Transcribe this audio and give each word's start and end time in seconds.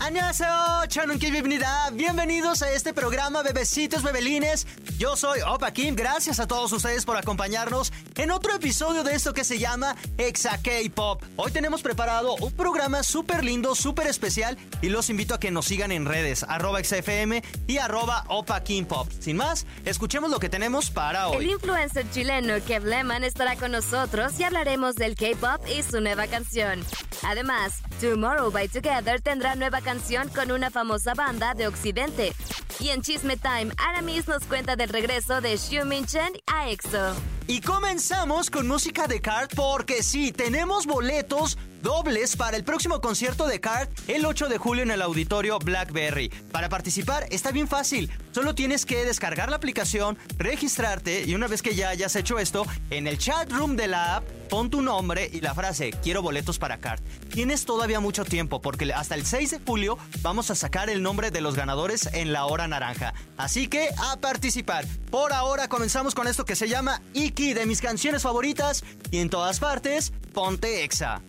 Annyeonghaseyo, 0.00 0.86
Chanunki, 0.86 1.30
bienvenida. 1.30 1.90
Bienvenidos 1.92 2.62
a 2.62 2.70
este 2.70 2.94
programa, 2.94 3.42
bebecitos, 3.42 4.02
bebelines. 4.02 4.66
Yo 4.96 5.16
soy 5.16 5.40
Opa 5.40 5.72
Kim. 5.72 5.96
Gracias 5.96 6.38
a 6.38 6.46
todos 6.46 6.72
ustedes 6.72 7.04
por 7.04 7.16
acompañarnos 7.16 7.92
en 8.16 8.30
otro 8.30 8.54
episodio 8.54 9.02
de 9.02 9.14
esto 9.14 9.34
que 9.34 9.42
se 9.42 9.58
llama 9.58 9.96
Exa 10.16 10.58
K-Pop. 10.62 11.22
Hoy 11.36 11.50
tenemos 11.50 11.82
preparado 11.82 12.36
un 12.36 12.52
programa 12.52 13.02
súper 13.02 13.44
lindo, 13.44 13.74
súper 13.74 14.06
especial 14.06 14.56
y 14.82 14.88
los 14.88 15.10
invito 15.10 15.34
a 15.34 15.40
que 15.40 15.50
nos 15.50 15.66
sigan 15.66 15.90
en 15.90 16.06
redes, 16.06 16.44
arroba 16.48 16.82
XFM 16.82 17.42
y 17.66 17.78
arroba 17.78 18.24
Opa 18.28 18.62
Kim 18.62 18.86
Pop. 18.86 19.10
Sin 19.18 19.36
más, 19.36 19.66
escuchemos 19.84 20.30
lo 20.30 20.38
que 20.38 20.48
tenemos 20.48 20.90
para 20.90 21.28
hoy. 21.28 21.44
El 21.44 21.50
influencer 21.50 22.08
chileno 22.12 22.54
Kev 22.64 22.84
Lehman 22.84 23.24
estará 23.24 23.56
con 23.56 23.72
nosotros 23.72 24.38
y 24.38 24.44
hablaremos 24.44 24.94
del 24.94 25.16
K-Pop 25.16 25.66
y 25.76 25.82
su 25.82 26.00
nueva 26.00 26.28
canción. 26.28 26.84
Además, 27.24 27.82
Tomorrow 28.00 28.52
by 28.52 28.68
Together 28.68 29.20
tendrá 29.20 29.56
nueva 29.56 29.80
canción 29.80 29.87
con 30.34 30.50
una 30.50 30.70
famosa 30.70 31.14
banda 31.14 31.54
de 31.54 31.66
Occidente. 31.66 32.34
Y 32.78 32.90
en 32.90 33.00
Chisme 33.00 33.38
Time, 33.38 33.72
Aramis 33.78 34.28
nos 34.28 34.44
cuenta 34.44 34.76
del 34.76 34.90
regreso 34.90 35.40
de 35.40 35.56
Xiu 35.56 35.82
Chen 36.04 36.34
a 36.46 36.68
EXO. 36.68 37.14
Y 37.46 37.62
comenzamos 37.62 38.50
con 38.50 38.68
música 38.68 39.06
de 39.06 39.22
Card 39.22 39.48
porque 39.56 40.02
sí, 40.02 40.30
tenemos 40.30 40.84
boletos 40.84 41.56
dobles 41.80 42.36
para 42.36 42.58
el 42.58 42.64
próximo 42.64 43.00
concierto 43.00 43.46
de 43.46 43.60
Card 43.60 43.88
el 44.08 44.26
8 44.26 44.50
de 44.50 44.58
julio 44.58 44.82
en 44.82 44.90
el 44.90 45.00
auditorio 45.00 45.58
Blackberry. 45.58 46.28
Para 46.52 46.68
participar 46.68 47.26
está 47.30 47.50
bien 47.50 47.66
fácil, 47.66 48.10
solo 48.32 48.54
tienes 48.54 48.84
que 48.84 49.06
descargar 49.06 49.48
la 49.48 49.56
aplicación, 49.56 50.18
registrarte 50.36 51.24
y 51.24 51.34
una 51.34 51.46
vez 51.46 51.62
que 51.62 51.74
ya 51.74 51.88
hayas 51.88 52.14
hecho 52.14 52.38
esto, 52.38 52.66
en 52.90 53.06
el 53.06 53.16
chat 53.16 53.50
room 53.50 53.74
de 53.74 53.88
la 53.88 54.16
app 54.16 54.37
pon 54.48 54.70
tu 54.70 54.82
nombre 54.82 55.28
y 55.32 55.40
la 55.40 55.54
frase 55.54 55.90
quiero 56.02 56.22
boletos 56.22 56.58
para 56.58 56.78
Card. 56.78 57.00
Tienes 57.32 57.64
todavía 57.64 58.00
mucho 58.00 58.24
tiempo 58.24 58.60
porque 58.60 58.92
hasta 58.92 59.14
el 59.14 59.24
6 59.24 59.50
de 59.50 59.60
julio 59.64 59.98
vamos 60.22 60.50
a 60.50 60.54
sacar 60.54 60.90
el 60.90 61.02
nombre 61.02 61.30
de 61.30 61.40
los 61.40 61.54
ganadores 61.54 62.08
en 62.12 62.32
la 62.32 62.46
hora 62.46 62.68
naranja. 62.68 63.14
Así 63.36 63.68
que 63.68 63.88
a 63.98 64.16
participar. 64.16 64.84
Por 65.10 65.32
ahora 65.32 65.68
comenzamos 65.68 66.14
con 66.14 66.26
esto 66.26 66.44
que 66.44 66.56
se 66.56 66.68
llama 66.68 67.02
Iki 67.14 67.54
de 67.54 67.66
mis 67.66 67.80
canciones 67.80 68.22
favoritas 68.22 68.84
y 69.10 69.18
en 69.18 69.30
todas 69.30 69.60
partes, 69.60 70.12
ponte 70.32 70.84
Exa. 70.84 71.20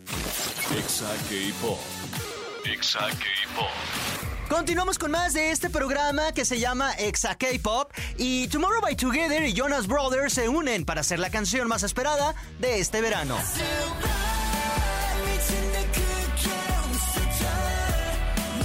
Exa 0.78 1.12
K-Pop. 1.30 1.80
Exa 2.66 3.00
K-Pop. 3.10 4.09
Continuamos 4.50 4.98
con 4.98 5.12
más 5.12 5.34
de 5.34 5.52
este 5.52 5.70
programa 5.70 6.32
que 6.32 6.44
se 6.44 6.60
llama 6.60 6.92
Exa 6.94 7.36
K-Pop 7.36 7.92
y 8.18 8.48
Tomorrow 8.48 8.82
by 8.82 8.96
Together 8.96 9.44
y 9.44 9.54
Jonas 9.54 9.86
Brothers 9.86 10.34
se 10.34 10.50
unen 10.50 10.86
para 10.86 11.02
hacer 11.02 11.20
la 11.20 11.30
canción 11.30 11.68
más 11.68 11.84
esperada 11.84 12.34
de 12.60 12.80
este 12.80 13.00
verano. 13.00 13.38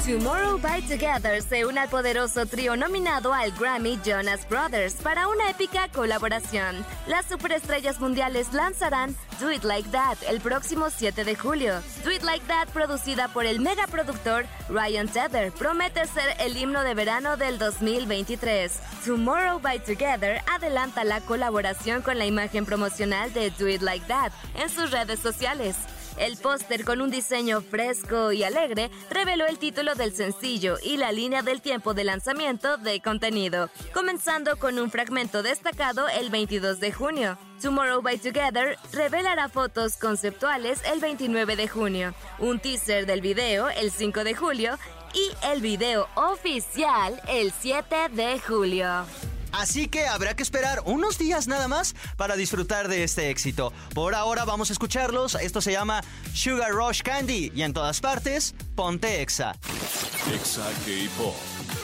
Tomorrow 0.05 0.59
by 0.59 0.83
Together 0.83 1.41
se 1.41 1.65
une 1.65 1.81
al 1.81 1.89
poderoso 1.89 2.45
trío 2.45 2.77
nominado 2.77 3.33
al 3.33 3.53
Grammy 3.53 3.99
Jonas 4.05 4.47
Brothers 4.51 4.97
para 4.97 5.29
una 5.29 5.49
épica 5.49 5.89
colaboración. 5.89 6.85
Las 7.07 7.25
superestrellas 7.25 7.99
mundiales 8.01 8.53
lanzarán 8.53 9.17
Do 9.41 9.51
It 9.51 9.65
Like 9.65 9.89
That 9.93 10.19
el 10.29 10.43
próximo 10.43 10.91
7 10.91 11.25
de 11.25 11.35
julio. 11.35 11.81
Do 12.05 12.13
It 12.13 12.23
Like 12.23 12.45
That, 12.49 12.69
producida 12.69 13.29
por 13.29 13.47
el 13.47 13.61
megaproductor 13.61 14.45
Ryan 14.69 15.09
Tedder, 15.09 15.53
promete 15.53 16.07
ser 16.07 16.37
el 16.39 16.55
himno 16.55 16.83
de 16.83 16.93
verano 16.93 17.39
del 17.39 17.59
2023. 17.59 18.73
Tomorrow 19.07 19.59
by 19.59 19.79
Together 19.79 20.43
adelanta 20.53 21.05
la 21.05 21.23
colaboración 21.23 22.03
con 22.03 22.19
la 22.19 22.27
imagen 22.27 22.67
promocional 22.67 23.33
de 23.33 23.51
Do 23.53 23.69
It 23.69 23.81
Like 23.81 24.05
That 24.09 24.33
en 24.55 24.69
sus 24.69 24.91
redes 24.91 25.21
sociales. 25.21 25.77
El 26.17 26.37
póster 26.37 26.85
con 26.85 27.01
un 27.01 27.11
diseño 27.11 27.61
fresco 27.61 28.31
y 28.33 28.45
alegre 28.45 28.91
reveló 29.11 29.47
el 29.47 29.59
título 29.59 29.95
del 29.95 30.15
sencillo 30.15 30.77
y 30.83 30.97
la 30.97 31.11
línea 31.11 31.43
del 31.43 31.61
tiempo 31.61 31.93
de 31.93 32.05
lanzamiento 32.05 32.77
de 32.77 33.01
contenido, 33.01 33.69
comenzando 33.93 34.57
con 34.57 34.79
un 34.79 34.91
fragmento 34.91 35.43
destacado 35.43 36.09
el 36.09 36.31
22 36.31 36.79
de 36.79 36.93
junio. 36.93 37.39
Tomorrow 37.61 38.03
by 38.03 38.19
Together 38.19 38.77
revelará 38.93 39.49
fotos 39.49 39.97
conceptuales 39.97 40.81
el 40.93 41.01
29 41.01 41.57
de 41.57 41.69
junio, 41.69 42.15
un 42.39 42.61
teaser 42.61 43.07
del 43.07 43.21
video 43.21 43.69
el 43.71 43.91
5 43.91 44.23
de 44.23 44.35
julio 44.35 44.79
y 45.15 45.47
el 45.47 45.61
video 45.61 46.09
oficial 46.15 47.21
el 47.29 47.53
7 47.53 48.09
de 48.13 48.39
julio. 48.39 49.05
Así 49.57 49.87
que 49.87 50.07
habrá 50.07 50.35
que 50.35 50.43
esperar 50.43 50.83
unos 50.85 51.17
días 51.17 51.47
nada 51.47 51.69
más 51.69 51.95
para 52.17 52.35
disfrutar 52.35 52.89
de 52.89 53.05
este 53.05 53.31
éxito. 53.31 53.73
Por 53.95 54.15
ahora 54.15 54.45
vamos 54.45 54.71
a 54.71 54.73
escucharlos. 54.73 55.37
Esto 55.37 55.61
se 55.61 55.73
llama 55.73 56.03
Sugar 56.35 56.73
Rush 56.73 57.03
Candy 57.03 57.53
y 57.55 57.63
en 57.63 57.73
todas 57.73 58.01
partes, 58.01 58.55
ponte 58.75 59.23
Exa. 59.23 59.55
Exa 60.35 60.69
K-Pop. 60.85 61.84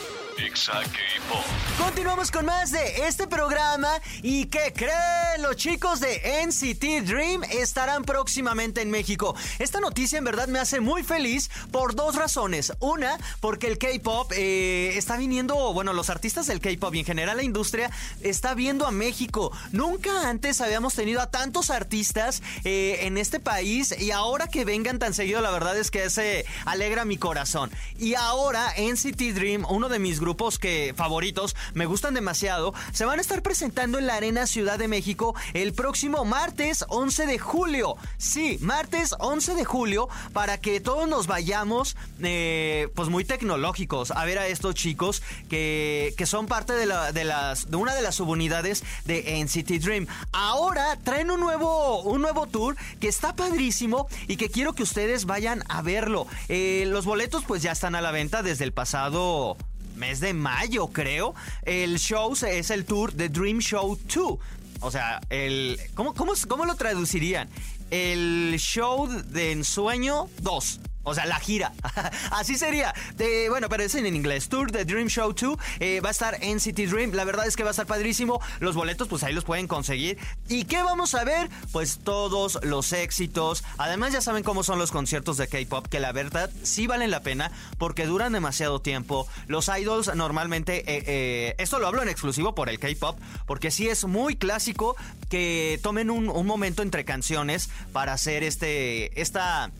Continuamos 1.77 2.31
con 2.31 2.45
más 2.45 2.71
de 2.71 3.05
este 3.07 3.27
programa 3.27 3.89
y 4.23 4.45
¿qué 4.45 4.73
creen? 4.75 5.41
Los 5.41 5.55
chicos 5.55 5.99
de 5.99 6.43
NCT 6.47 7.05
Dream 7.07 7.43
estarán 7.43 8.03
próximamente 8.03 8.81
en 8.81 8.89
México. 8.89 9.35
Esta 9.59 9.79
noticia 9.79 10.17
en 10.17 10.23
verdad 10.23 10.47
me 10.47 10.57
hace 10.57 10.79
muy 10.79 11.03
feliz 11.03 11.51
por 11.69 11.93
dos 11.93 12.15
razones. 12.15 12.73
Una, 12.79 13.19
porque 13.39 13.67
el 13.67 13.77
K-Pop 13.77 14.31
eh, 14.35 14.93
está 14.95 15.15
viniendo, 15.15 15.73
bueno, 15.73 15.93
los 15.93 16.09
artistas 16.09 16.47
del 16.47 16.59
K-Pop 16.59 16.95
y 16.95 16.99
en 16.99 17.05
general 17.05 17.37
la 17.37 17.43
industria 17.43 17.91
está 18.21 18.55
viendo 18.55 18.87
a 18.87 18.91
México. 18.91 19.51
Nunca 19.71 20.27
antes 20.27 20.59
habíamos 20.59 20.95
tenido 20.95 21.21
a 21.21 21.29
tantos 21.29 21.69
artistas 21.69 22.41
eh, 22.63 23.01
en 23.01 23.19
este 23.19 23.39
país 23.39 23.95
y 23.99 24.09
ahora 24.09 24.47
que 24.47 24.65
vengan 24.65 24.97
tan 24.97 25.13
seguido, 25.13 25.39
la 25.41 25.51
verdad 25.51 25.77
es 25.77 25.91
que 25.91 26.09
se 26.09 26.45
alegra 26.65 27.05
mi 27.05 27.17
corazón. 27.17 27.69
Y 27.99 28.15
ahora 28.15 28.73
NCT 28.75 29.35
Dream, 29.35 29.65
uno 29.69 29.87
de 29.87 29.99
mis 29.99 30.19
grupos 30.19 30.30
que 30.59 30.93
favoritos, 30.95 31.55
me 31.73 31.85
gustan 31.85 32.13
demasiado, 32.13 32.73
se 32.93 33.05
van 33.05 33.19
a 33.19 33.21
estar 33.21 33.41
presentando 33.43 33.99
en 33.99 34.07
la 34.07 34.15
Arena 34.15 34.47
Ciudad 34.47 34.79
de 34.79 34.87
México 34.87 35.35
el 35.53 35.73
próximo 35.73 36.25
martes 36.25 36.83
11 36.87 37.25
de 37.27 37.37
julio. 37.37 37.95
Sí, 38.17 38.57
martes 38.61 39.13
11 39.19 39.53
de 39.53 39.65
julio 39.65 40.09
para 40.33 40.57
que 40.57 40.79
todos 40.79 41.07
nos 41.07 41.27
vayamos 41.27 41.95
eh, 42.21 42.89
pues 42.95 43.09
muy 43.09 43.23
tecnológicos 43.23 44.11
a 44.11 44.25
ver 44.25 44.39
a 44.39 44.47
estos 44.47 44.73
chicos 44.73 45.21
que, 45.49 46.13
que 46.17 46.25
son 46.25 46.47
parte 46.47 46.73
de, 46.73 46.85
la, 46.87 47.11
de, 47.11 47.23
las, 47.23 47.69
de 47.69 47.77
una 47.77 47.93
de 47.93 48.01
las 48.01 48.15
subunidades 48.15 48.83
de 49.05 49.43
NCT 49.43 49.83
Dream. 49.83 50.07
Ahora 50.31 50.97
traen 51.03 51.29
un 51.29 51.39
nuevo, 51.39 52.01
un 52.01 52.21
nuevo 52.21 52.47
tour 52.47 52.75
que 52.99 53.07
está 53.07 53.35
padrísimo 53.35 54.07
y 54.27 54.37
que 54.37 54.49
quiero 54.49 54.73
que 54.73 54.83
ustedes 54.83 55.25
vayan 55.25 55.63
a 55.69 55.81
verlo. 55.81 56.25
Eh, 56.49 56.85
los 56.87 57.05
boletos 57.05 57.43
pues 57.45 57.61
ya 57.61 57.71
están 57.71 57.95
a 57.95 58.01
la 58.01 58.11
venta 58.11 58.41
desde 58.41 58.63
el 58.63 58.73
pasado 58.73 59.57
mes 60.01 60.19
de 60.19 60.33
mayo, 60.33 60.87
creo. 60.87 61.35
El 61.61 61.99
show 61.99 62.33
es 62.33 62.71
el 62.71 62.85
tour 62.85 63.13
de 63.13 63.29
Dream 63.29 63.59
Show 63.59 63.99
2. 64.11 64.39
O 64.81 64.89
sea, 64.89 65.21
el. 65.29 65.79
¿Cómo, 65.93 66.15
cómo, 66.15 66.33
cómo 66.47 66.65
lo 66.65 66.75
traducirían? 66.75 67.47
El 67.91 68.55
show 68.57 69.07
de 69.07 69.51
ensueño 69.51 70.27
2. 70.41 70.79
O 71.03 71.15
sea, 71.15 71.25
la 71.25 71.39
gira. 71.39 71.73
Así 72.31 72.57
sería. 72.57 72.93
De, 73.15 73.49
bueno, 73.49 73.69
pero 73.69 73.83
es 73.83 73.95
en 73.95 74.05
inglés. 74.05 74.49
Tour 74.49 74.71
de 74.71 74.85
Dream 74.85 75.07
Show 75.07 75.33
2. 75.33 75.57
Eh, 75.79 75.99
va 76.01 76.09
a 76.09 76.11
estar 76.11 76.37
en 76.41 76.59
City 76.59 76.85
Dream. 76.85 77.11
La 77.13 77.23
verdad 77.23 77.47
es 77.47 77.55
que 77.55 77.63
va 77.63 77.69
a 77.69 77.71
estar 77.71 77.87
padrísimo. 77.87 78.39
Los 78.59 78.75
boletos, 78.75 79.07
pues 79.07 79.23
ahí 79.23 79.33
los 79.33 79.43
pueden 79.43 79.67
conseguir. 79.67 80.17
¿Y 80.47 80.65
qué 80.65 80.83
vamos 80.83 81.15
a 81.15 81.23
ver? 81.23 81.49
Pues 81.71 81.99
todos 82.03 82.59
los 82.63 82.93
éxitos. 82.93 83.63
Además, 83.77 84.13
ya 84.13 84.21
saben 84.21 84.43
cómo 84.43 84.63
son 84.63 84.77
los 84.77 84.91
conciertos 84.91 85.37
de 85.37 85.47
K-pop. 85.47 85.87
Que 85.87 85.99
la 85.99 86.11
verdad 86.11 86.51
sí 86.63 86.85
valen 86.87 87.09
la 87.09 87.21
pena. 87.21 87.51
Porque 87.77 88.05
duran 88.05 88.33
demasiado 88.33 88.79
tiempo. 88.79 89.27
Los 89.47 89.69
idols 89.69 90.13
normalmente. 90.15 90.79
Eh, 90.79 91.03
eh, 91.07 91.55
esto 91.57 91.79
lo 91.79 91.87
hablo 91.87 92.03
en 92.03 92.09
exclusivo 92.09 92.53
por 92.53 92.69
el 92.69 92.79
K-pop. 92.79 93.19
Porque 93.47 93.71
sí 93.71 93.87
es 93.87 94.05
muy 94.05 94.35
clásico 94.35 94.95
que 95.29 95.79
tomen 95.81 96.11
un, 96.11 96.29
un 96.29 96.45
momento 96.45 96.83
entre 96.83 97.05
canciones 97.05 97.69
para 97.91 98.13
hacer 98.13 98.43
este. 98.43 99.19
Esta 99.19 99.71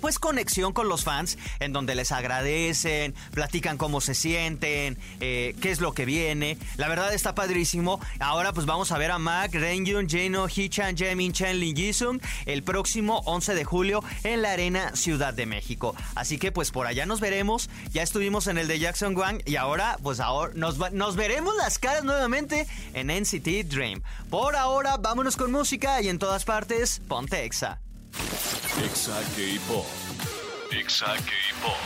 pues 0.00 0.18
conexión 0.18 0.72
con 0.72 0.88
los 0.88 1.04
fans 1.04 1.38
en 1.60 1.72
donde 1.72 1.94
les 1.94 2.12
agradecen, 2.12 3.14
platican 3.32 3.78
cómo 3.78 4.00
se 4.00 4.14
sienten, 4.14 4.98
eh, 5.20 5.54
qué 5.60 5.70
es 5.70 5.80
lo 5.80 5.92
que 5.92 6.04
viene. 6.04 6.58
La 6.76 6.88
verdad 6.88 7.12
está 7.14 7.34
padrísimo. 7.34 8.00
Ahora 8.20 8.52
pues 8.52 8.66
vamos 8.66 8.92
a 8.92 8.98
ver 8.98 9.10
a 9.10 9.18
Mac, 9.18 9.52
Rengyun, 9.52 10.08
Jeno, 10.08 10.46
Jaemin, 10.48 11.32
Chen, 11.32 11.60
Lee 11.60 11.74
Jisung 11.74 12.20
el 12.46 12.62
próximo 12.62 13.22
11 13.26 13.54
de 13.54 13.64
julio 13.64 14.02
en 14.24 14.42
la 14.42 14.52
Arena 14.52 14.94
Ciudad 14.94 15.34
de 15.34 15.46
México. 15.46 15.94
Así 16.14 16.38
que 16.38 16.52
pues 16.52 16.70
por 16.70 16.86
allá 16.86 17.06
nos 17.06 17.20
veremos. 17.20 17.68
Ya 17.92 18.02
estuvimos 18.02 18.46
en 18.46 18.58
el 18.58 18.68
de 18.68 18.78
Jackson 18.78 19.16
Wang 19.16 19.40
y 19.44 19.56
ahora 19.56 19.98
pues 20.02 20.20
ahora 20.20 20.52
nos, 20.54 20.78
nos 20.92 21.16
veremos 21.16 21.54
las 21.56 21.78
caras 21.78 22.04
nuevamente 22.04 22.66
en 22.94 23.08
NCT 23.08 23.68
Dream. 23.68 24.02
Por 24.30 24.56
ahora 24.56 24.96
vámonos 24.96 25.36
con 25.36 25.52
música 25.52 26.00
y 26.00 26.08
en 26.08 26.18
todas 26.18 26.44
partes 26.44 27.00
ponte 27.08 27.44
Exa. 28.84 29.20
K-Pop. 29.34 29.86
Exa 30.70 31.06
K-Pop. 31.06 31.76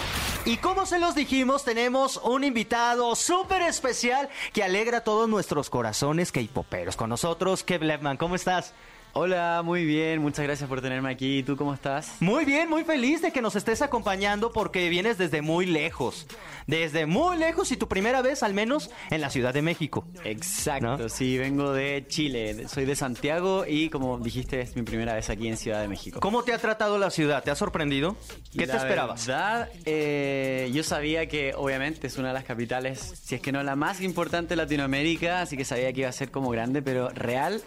Y 0.44 0.58
como 0.58 0.84
se 0.84 0.98
los 0.98 1.14
dijimos, 1.14 1.64
tenemos 1.64 2.20
un 2.22 2.44
invitado 2.44 3.14
súper 3.16 3.62
especial 3.62 4.28
que 4.52 4.62
alegra 4.62 5.02
todos 5.02 5.26
nuestros 5.26 5.70
corazones 5.70 6.32
K-Poperos. 6.32 6.96
Con 6.96 7.08
nosotros, 7.08 7.64
Kev 7.64 7.82
Levman, 7.82 8.18
¿cómo 8.18 8.34
estás? 8.34 8.74
Hola, 9.14 9.60
muy 9.62 9.84
bien, 9.84 10.22
muchas 10.22 10.46
gracias 10.46 10.66
por 10.70 10.80
tenerme 10.80 11.10
aquí. 11.10 11.40
¿Y 11.40 11.42
tú 11.42 11.54
cómo 11.54 11.74
estás? 11.74 12.16
Muy 12.20 12.46
bien, 12.46 12.70
muy 12.70 12.82
feliz 12.82 13.20
de 13.20 13.30
que 13.30 13.42
nos 13.42 13.54
estés 13.56 13.82
acompañando 13.82 14.52
porque 14.52 14.88
vienes 14.88 15.18
desde 15.18 15.42
muy 15.42 15.66
lejos. 15.66 16.26
Desde 16.66 17.04
muy 17.04 17.36
lejos 17.36 17.70
y 17.72 17.76
tu 17.76 17.88
primera 17.88 18.22
vez 18.22 18.42
al 18.42 18.54
menos 18.54 18.90
en 19.10 19.20
la 19.20 19.28
Ciudad 19.28 19.52
de 19.52 19.60
México. 19.60 20.06
Exacto, 20.24 20.96
¿No? 20.96 21.08
sí, 21.10 21.36
vengo 21.36 21.74
de 21.74 22.06
Chile, 22.08 22.66
soy 22.68 22.86
de 22.86 22.96
Santiago 22.96 23.66
y 23.68 23.90
como 23.90 24.16
dijiste 24.18 24.62
es 24.62 24.76
mi 24.76 24.82
primera 24.82 25.12
vez 25.12 25.28
aquí 25.28 25.46
en 25.46 25.58
Ciudad 25.58 25.82
de 25.82 25.88
México. 25.88 26.18
¿Cómo 26.20 26.42
te 26.42 26.54
ha 26.54 26.58
tratado 26.58 26.96
la 26.96 27.10
ciudad? 27.10 27.44
¿Te 27.44 27.50
ha 27.50 27.54
sorprendido? 27.54 28.16
¿Qué 28.56 28.66
te 28.66 28.76
esperabas? 28.78 29.26
verdad, 29.26 29.68
eh, 29.84 30.70
yo 30.72 30.82
sabía 30.82 31.26
que 31.26 31.52
obviamente 31.54 32.06
es 32.06 32.16
una 32.16 32.28
de 32.28 32.34
las 32.34 32.44
capitales, 32.44 33.12
si 33.22 33.34
es 33.34 33.42
que 33.42 33.52
no 33.52 33.62
la 33.62 33.76
más 33.76 34.00
importante 34.00 34.50
de 34.50 34.56
Latinoamérica, 34.56 35.42
así 35.42 35.58
que 35.58 35.66
sabía 35.66 35.92
que 35.92 36.00
iba 36.00 36.08
a 36.08 36.12
ser 36.12 36.30
como 36.30 36.48
grande, 36.48 36.80
pero 36.80 37.10
real. 37.10 37.62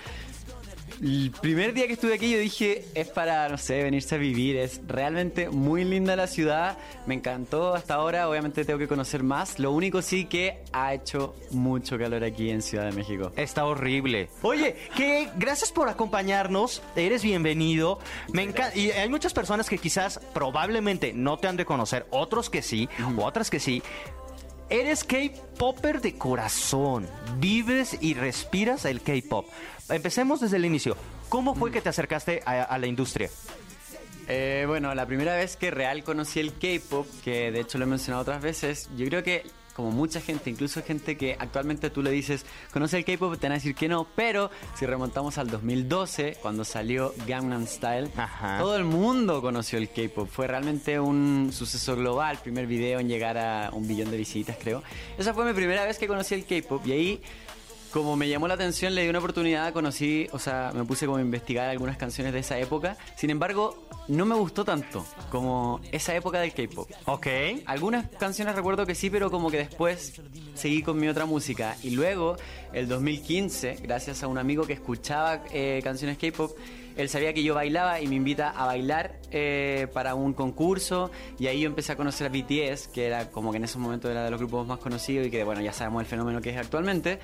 El 1.01 1.31
primer 1.42 1.74
día 1.74 1.88
que 1.88 1.94
estuve 1.94 2.13
aquí 2.13 2.31
yo 2.31 2.39
dije, 2.39 2.86
es 2.94 3.07
para, 3.09 3.50
no 3.50 3.57
sé, 3.57 3.83
venirse 3.83 4.15
a 4.15 4.18
vivir, 4.18 4.56
es 4.56 4.81
realmente 4.88 5.50
muy 5.50 5.83
linda 5.83 6.15
la 6.15 6.27
ciudad, 6.27 6.77
me 7.06 7.15
encantó 7.15 7.74
hasta 7.74 7.95
ahora, 7.95 8.30
obviamente 8.30 8.63
tengo 8.63 8.80
que 8.80 8.88
conocer 8.88 9.21
más, 9.24 9.59
lo 9.59 9.71
único 9.71 10.01
sí 10.01 10.25
que 10.25 10.63
ha 10.71 10.94
hecho 10.94 11.36
mucho 11.51 11.97
calor 11.97 12.24
aquí 12.24 12.50
en 12.50 12.62
Ciudad 12.62 12.86
de 12.86 12.94
México. 12.94 13.31
Está 13.36 13.65
horrible. 13.65 14.30
Oye, 14.42 14.75
que 14.95 15.30
gracias 15.38 15.71
por 15.71 15.89
acompañarnos. 15.89 16.81
Eres 16.95 17.24
bienvenido. 17.24 18.00
Me 18.31 18.44
encanta. 18.44 18.77
Y 18.77 18.92
hay 18.92 19.09
muchas 19.09 19.33
personas 19.33 19.69
que 19.69 19.77
quizás 19.77 20.19
probablemente 20.33 21.13
no 21.13 21.38
te 21.38 21.47
han 21.47 21.57
de 21.57 21.65
conocer, 21.65 22.06
otros 22.09 22.50
que 22.50 22.62
sí, 22.62 22.88
otras 23.18 23.50
que 23.50 23.59
sí. 23.59 23.83
Eres 24.70 25.04
K-Popper 25.04 26.02
de 26.02 26.18
corazón. 26.18 27.08
Vives 27.38 27.98
y 28.02 28.14
respiras 28.16 28.86
el 28.86 29.02
K-Pop. 29.02 29.48
Empecemos 29.90 30.40
desde 30.40 30.58
el 30.58 30.66
inicio. 30.66 30.98
¿Cómo 31.30 31.56
fue 31.56 31.72
que 31.72 31.82
te 31.82 31.90
acercaste 31.90 32.42
a, 32.46 32.64
a 32.64 32.78
la 32.78 32.88
industria? 32.88 33.30
Eh, 34.28 34.66
bueno, 34.68 34.96
la 34.96 35.06
primera 35.06 35.36
vez 35.36 35.56
que 35.56 35.70
real 35.70 36.04
conocí 36.04 36.40
el 36.40 36.54
K-pop, 36.54 37.08
que 37.24 37.52
de 37.52 37.60
hecho 37.60 37.78
lo 37.78 37.84
he 37.84 37.88
mencionado 37.88 38.24
otras 38.24 38.42
veces, 38.42 38.90
yo 38.98 39.06
creo 39.06 39.24
que 39.24 39.44
como 39.75 39.92
mucha 39.92 40.22
gente, 40.22 40.50
incluso 40.50 40.81
gente 40.81 41.18
que 41.18 41.36
actualmente 41.38 41.89
tú 41.89 42.01
le 42.01 42.10
dices, 42.10 42.45
conoce 42.72 42.98
el 42.98 43.04
K-pop, 43.04 43.38
te 43.38 43.48
van 43.48 43.51
a 43.51 43.56
decir 43.56 43.75
que 43.75 43.89
no, 43.89 44.07
pero 44.16 44.50
si 44.74 44.86
remontamos 44.86 45.38
al 45.38 45.50
2012, 45.50 46.38
cuando 46.42 46.63
salió 46.63 47.13
Gangnam 47.27 47.68
Style, 47.68 48.10
Ajá. 48.16 48.57
todo 48.57 48.77
el 48.77 48.86
mundo 48.86 49.42
conoció 49.42 49.77
el 49.77 49.89
K-pop. 49.89 50.30
Fue 50.30 50.48
realmente 50.48 50.98
un 51.00 51.50
suceso 51.51 51.98
global, 51.98 52.39
primer 52.42 52.68
video 52.68 53.00
en 53.01 53.10
llegar 53.10 53.38
a 53.38 53.69
un 53.74 53.86
billón 53.86 54.12
de 54.12 54.18
visitas, 54.18 54.56
creo. 54.57 54.81
Esa 55.18 55.33
fue 55.33 55.44
mi 55.44 55.51
primera 55.51 55.83
vez 55.83 55.98
que 56.00 56.07
conocí 56.07 56.36
el 56.36 56.45
K-pop 56.45 56.86
y 56.88 56.92
ahí 56.94 57.21
como 57.95 58.18
me 58.18 58.27
llamó 58.27 58.50
la 58.50 58.56
atención, 58.56 58.94
le 58.94 59.03
di 59.03 59.07
una 59.07 59.19
oportunidad, 59.19 59.71
conocí, 59.71 60.27
o 60.33 60.38
sea, 60.38 60.74
me 60.75 60.83
puse 60.83 61.06
como 61.06 61.18
a 61.18 61.21
investigar 61.21 61.69
algunas 61.69 61.95
canciones 61.95 62.33
de 62.33 62.39
esa 62.39 62.59
época. 62.59 62.97
Sin 63.15 63.30
embargo, 63.30 63.88
no 64.09 64.25
me 64.25 64.36
gustó 64.36 64.65
tanto 64.65 65.06
como 65.31 65.80
esa 65.94 66.13
época 66.13 66.42
del 66.42 66.53
K-pop. 66.53 66.89
Ok. 67.06 67.27
Algunas 67.65 68.09
canciones 68.19 68.53
recuerdo 68.53 68.86
que 68.86 68.95
sí, 68.95 69.09
pero 69.09 69.31
como 69.31 69.50
que 69.50 69.59
después 69.59 70.21
seguí 70.56 70.83
con 70.83 71.00
mi 71.00 71.07
otra 71.07 71.25
música. 71.25 71.77
Y 71.83 71.92
luego, 71.92 72.36
el 72.74 72.89
2015, 72.89 73.77
gracias 73.83 74.24
a 74.24 74.27
un 74.27 74.39
amigo 74.39 74.68
que 74.68 74.74
escuchaba 74.74 75.45
eh, 75.53 75.80
canciones 75.81 76.18
K-pop, 76.18 76.51
él 76.97 77.07
sabía 77.07 77.33
que 77.33 77.44
yo 77.44 77.56
bailaba 77.56 78.01
y 78.01 78.07
me 78.07 78.15
invita 78.15 78.50
a 78.50 78.65
bailar 78.65 79.21
eh, 79.31 79.88
para 79.94 80.15
un 80.15 80.33
concurso. 80.33 81.12
Y 81.39 81.47
ahí 81.47 81.62
yo 81.62 81.68
empecé 81.68 81.94
a 81.94 81.95
conocer 81.95 82.27
a 82.27 82.30
BTS, 82.30 82.89
que 82.89 83.06
era 83.06 83.31
como 83.31 83.51
que 83.51 83.57
en 83.57 83.63
ese 83.63 83.77
momento 83.77 84.12
era 84.12 84.25
de 84.25 84.31
los 84.31 84.39
grupos 84.39 84.68
más 84.68 84.80
conocidos 84.80 85.27
y 85.27 85.31
que, 85.31 85.45
bueno, 85.45 85.62
ya 85.62 85.71
sabemos 85.71 86.01
el 86.01 86.07
fenómeno 86.07 86.42
que 86.42 86.50
es 86.50 86.57
actualmente. 86.57 87.19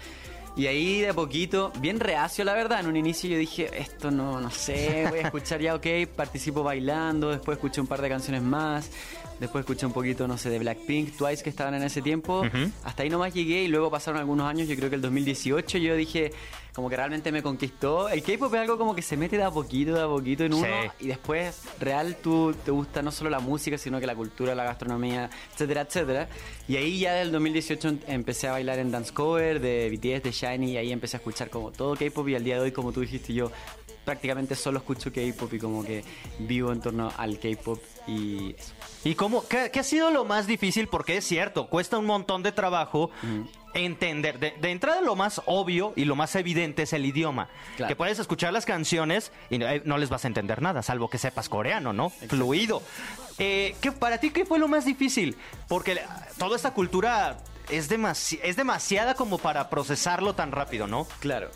Y 0.56 0.68
ahí 0.68 1.00
de 1.00 1.09
a 1.09 1.13
poquito, 1.13 1.71
bien 1.80 2.00
reacio 2.00 2.44
la 2.44 2.53
verdad, 2.53 2.81
en 2.81 2.88
un 2.88 2.98
inicio 2.98 3.30
yo 3.30 3.38
dije, 3.38 3.69
esto 3.74 4.12
no, 4.12 4.42
no 4.42 4.51
sé, 4.51 5.07
voy 5.09 5.19
a 5.19 5.21
escuchar 5.24 5.62
ya, 5.62 5.75
ok, 5.75 5.88
participo 6.13 6.62
bailando, 6.62 7.30
después 7.30 7.57
escuché 7.57 7.80
un 7.80 7.88
par 7.88 8.01
de 8.01 8.09
canciones 8.09 8.42
más, 8.42 8.92
después 9.39 9.62
escuché 9.62 9.86
un 9.86 9.94
poquito, 9.94 10.27
no 10.27 10.38
sé, 10.38 10.50
de 10.50 10.59
Blackpink, 10.59 11.15
Twice 11.15 11.42
que 11.42 11.50
estaban 11.50 11.74
en 11.75 11.83
ese 11.83 12.01
tiempo, 12.01 12.44
hasta 12.83 13.03
ahí 13.03 13.09
nomás 13.09 13.33
llegué 13.33 13.63
y 13.63 13.69
luego 13.69 13.89
pasaron 13.89 14.19
algunos 14.19 14.45
años, 14.45 14.68
yo 14.68 14.75
creo 14.75 14.89
que 14.89 14.98
el 14.98 15.01
2018 15.01 15.77
yo 15.77 15.95
dije, 15.95 16.31
como 16.73 16.89
que 16.89 16.95
realmente 16.95 17.31
me 17.31 17.44
conquistó, 17.44 18.07
el 18.09 18.23
K-pop 18.23 18.53
es 18.53 18.62
algo 18.62 18.77
como 18.77 18.95
que 18.95 19.01
se 19.01 19.18
mete 19.18 19.35
de 19.38 19.44
a 19.44 19.51
poquito, 19.51 19.94
de 19.94 20.01
a 20.01 20.07
poquito 20.07 20.45
en 20.45 20.53
uno, 20.53 20.65
Sí. 20.65 21.06
y 21.06 21.07
después 21.07 21.63
real 21.79 22.15
tú 22.23 22.56
te 22.63 22.71
gusta 22.71 23.01
no 23.01 23.12
solo 23.12 23.29
la 23.29 23.39
música, 23.39 23.77
sino 23.77 24.00
que 24.00 24.07
la 24.07 24.15
cultura, 24.15 24.56
la 24.56 24.63
gastronomía, 24.63 25.29
etcétera, 25.53 25.81
etcétera. 25.81 26.29
Y 26.68 26.77
ahí 26.77 27.00
ya 27.00 27.13
del 27.15 27.31
2018 27.31 27.88
em- 27.89 28.00
empecé 28.07 28.47
a 28.47 28.51
bailar 28.53 28.79
en 28.79 28.89
dance 28.91 29.13
cover 29.13 29.59
de 29.59 29.89
BTS, 29.89 30.23
de 30.23 30.31
Shiny, 30.31 30.71
y 30.71 30.77
ahí 30.77 30.91
empecé 30.94 31.18
a 31.18 31.19
escuchar 31.19 31.50
como 31.50 31.71
todo 31.71 31.95
K-pop 31.95 32.27
y 32.29 32.35
al 32.35 32.44
día 32.44 32.56
de 32.56 32.62
hoy, 32.62 32.71
como 32.71 32.91
tú 32.94 33.01
dijiste, 33.01 33.33
yo 33.33 33.51
prácticamente 34.06 34.56
solo 34.56 34.79
escucho 34.79 35.12
K-pop 35.13 35.53
y 35.53 35.59
como 35.59 35.83
que 35.83 36.03
vivo 36.39 36.71
en 36.71 36.79
torno 36.81 37.12
al 37.18 37.38
K-pop 37.38 37.79
y 38.07 38.56
eso. 38.57 38.73
¿Y 39.03 39.13
cómo? 39.15 39.47
¿Qué, 39.47 39.69
qué 39.71 39.79
ha 39.79 39.83
sido 39.83 40.09
lo 40.09 40.25
más 40.25 40.47
difícil? 40.47 40.88
Porque 40.88 41.18
es 41.18 41.25
cierto, 41.25 41.68
cuesta 41.68 41.97
un 41.97 42.06
montón 42.06 42.41
de 42.44 42.51
trabajo 42.51 43.12
entender. 43.73 44.39
De, 44.39 44.51
de 44.59 44.71
entrada, 44.71 45.01
lo 45.01 45.15
más 45.15 45.41
obvio 45.45 45.94
y 45.95 46.06
lo 46.06 46.15
más 46.15 46.35
evidente 46.35 46.83
es 46.83 46.94
el 46.94 47.06
idioma. 47.06 47.50
Claro. 47.77 47.89
Que 47.89 47.95
puedes 47.95 48.19
escuchar 48.19 48.53
las 48.53 48.65
canciones 48.65 49.31
y 49.50 49.57
no, 49.57 49.68
eh, 49.68 49.81
no 49.85 49.97
les 49.97 50.09
vas 50.09 50.25
a 50.25 50.27
entender 50.27 50.62
nada, 50.62 50.81
salvo 50.81 51.09
que 51.09 51.18
sepas 51.18 51.50
coreano, 51.50 51.94
¿no? 51.94 52.09
Fluido. 52.09 52.81
Eh, 53.38 53.75
¿qué, 53.81 53.91
¿Para 53.91 54.18
ti 54.19 54.29
qué 54.31 54.45
fue 54.45 54.59
lo 54.59 54.68
más 54.68 54.85
difícil? 54.85 55.38
Porque 55.68 56.00
toda 56.38 56.56
esta 56.56 56.73
cultura 56.73 57.38
es, 57.69 57.89
demasi- 57.89 58.39
es 58.44 58.56
demasiada 58.56 59.15
como 59.15 59.38
para 59.38 59.69
procesarlo 59.69 60.35
tan 60.35 60.51
rápido, 60.51 60.88
¿no? 60.88 61.07
Claro. 61.19 61.50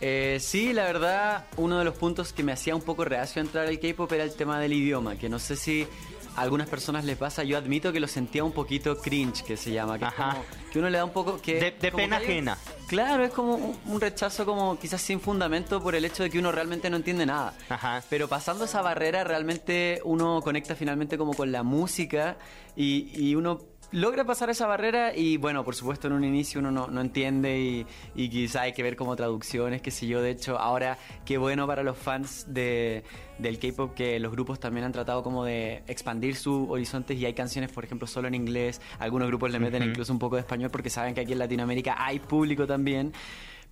Eh, 0.00 0.36
sí, 0.42 0.74
la 0.74 0.84
verdad, 0.84 1.46
uno 1.56 1.78
de 1.78 1.84
los 1.86 1.94
puntos 1.94 2.34
que 2.34 2.42
me 2.42 2.52
hacía 2.52 2.76
un 2.76 2.82
poco 2.82 3.06
reacio 3.06 3.40
a 3.40 3.46
entrar 3.46 3.66
al 3.66 3.80
K-pop 3.80 4.12
era 4.12 4.24
el 4.24 4.34
tema 4.36 4.60
del 4.60 4.74
idioma, 4.74 5.16
que 5.16 5.30
no 5.30 5.38
sé 5.38 5.56
si 5.56 5.88
a 6.36 6.42
algunas 6.42 6.68
personas 6.68 7.04
les 7.04 7.16
pasa, 7.16 7.42
yo 7.44 7.56
admito 7.58 7.92
que 7.92 7.98
lo 8.00 8.06
sentía 8.08 8.44
un 8.44 8.52
poquito 8.52 8.98
cringe, 8.98 9.42
que 9.42 9.56
se 9.56 9.72
llama, 9.72 9.98
que, 9.98 10.04
Ajá. 10.04 10.30
como 10.32 10.44
que 10.72 10.78
uno 10.78 10.90
le 10.90 10.98
da 10.98 11.04
un 11.04 11.12
poco... 11.12 11.40
Que, 11.40 11.54
De- 11.54 11.70
de 11.72 11.90
pena 11.92 12.18
que 12.18 12.24
hay- 12.26 12.30
ajena. 12.32 12.58
Claro, 12.86 13.24
es 13.24 13.32
como 13.32 13.54
un, 13.56 13.76
un 13.86 14.00
rechazo 14.00 14.44
como 14.46 14.78
quizás 14.78 15.00
sin 15.00 15.18
fundamento 15.20 15.82
por 15.82 15.94
el 15.96 16.04
hecho 16.04 16.22
de 16.22 16.30
que 16.30 16.38
uno 16.38 16.52
realmente 16.52 16.88
no 16.90 16.96
entiende 16.96 17.26
nada. 17.26 17.54
Ajá. 17.68 18.02
Pero 18.08 18.28
pasando 18.28 18.66
esa 18.66 18.80
barrera, 18.82 19.24
realmente 19.24 20.00
uno 20.04 20.40
conecta 20.42 20.76
finalmente 20.76 21.18
como 21.18 21.34
con 21.34 21.50
la 21.50 21.62
música 21.64 22.36
y, 22.76 23.10
y 23.16 23.34
uno 23.34 23.58
logra 23.92 24.24
pasar 24.24 24.50
esa 24.50 24.66
barrera 24.66 25.14
y 25.14 25.36
bueno, 25.36 25.64
por 25.64 25.74
supuesto 25.74 26.06
en 26.08 26.14
un 26.14 26.24
inicio 26.24 26.60
uno 26.60 26.70
no, 26.70 26.88
no 26.88 27.00
entiende 27.00 27.58
y, 27.58 27.86
y 28.14 28.28
quizá 28.28 28.62
hay 28.62 28.72
que 28.72 28.82
ver 28.82 28.96
como 28.96 29.16
traducciones, 29.16 29.82
qué 29.82 29.90
sé 29.90 30.06
yo. 30.06 30.22
De 30.22 30.30
hecho, 30.30 30.58
ahora 30.58 30.98
qué 31.24 31.38
bueno 31.38 31.66
para 31.66 31.82
los 31.82 31.96
fans 31.96 32.46
de, 32.48 33.04
del 33.38 33.58
K-Pop 33.58 33.94
que 33.94 34.18
los 34.18 34.32
grupos 34.32 34.60
también 34.60 34.84
han 34.84 34.92
tratado 34.92 35.22
como 35.22 35.44
de 35.44 35.82
expandir 35.86 36.36
sus 36.36 36.68
horizontes 36.68 37.18
y 37.18 37.26
hay 37.26 37.34
canciones, 37.34 37.70
por 37.70 37.84
ejemplo, 37.84 38.06
solo 38.06 38.28
en 38.28 38.34
inglés. 38.34 38.80
Algunos 38.98 39.28
grupos 39.28 39.50
le 39.50 39.58
meten 39.58 39.82
incluso 39.82 40.12
un 40.12 40.18
poco 40.18 40.36
de 40.36 40.40
español 40.42 40.70
porque 40.70 40.90
saben 40.90 41.14
que 41.14 41.20
aquí 41.20 41.32
en 41.32 41.38
Latinoamérica 41.38 41.96
hay 41.98 42.18
público 42.18 42.66
también. 42.66 43.12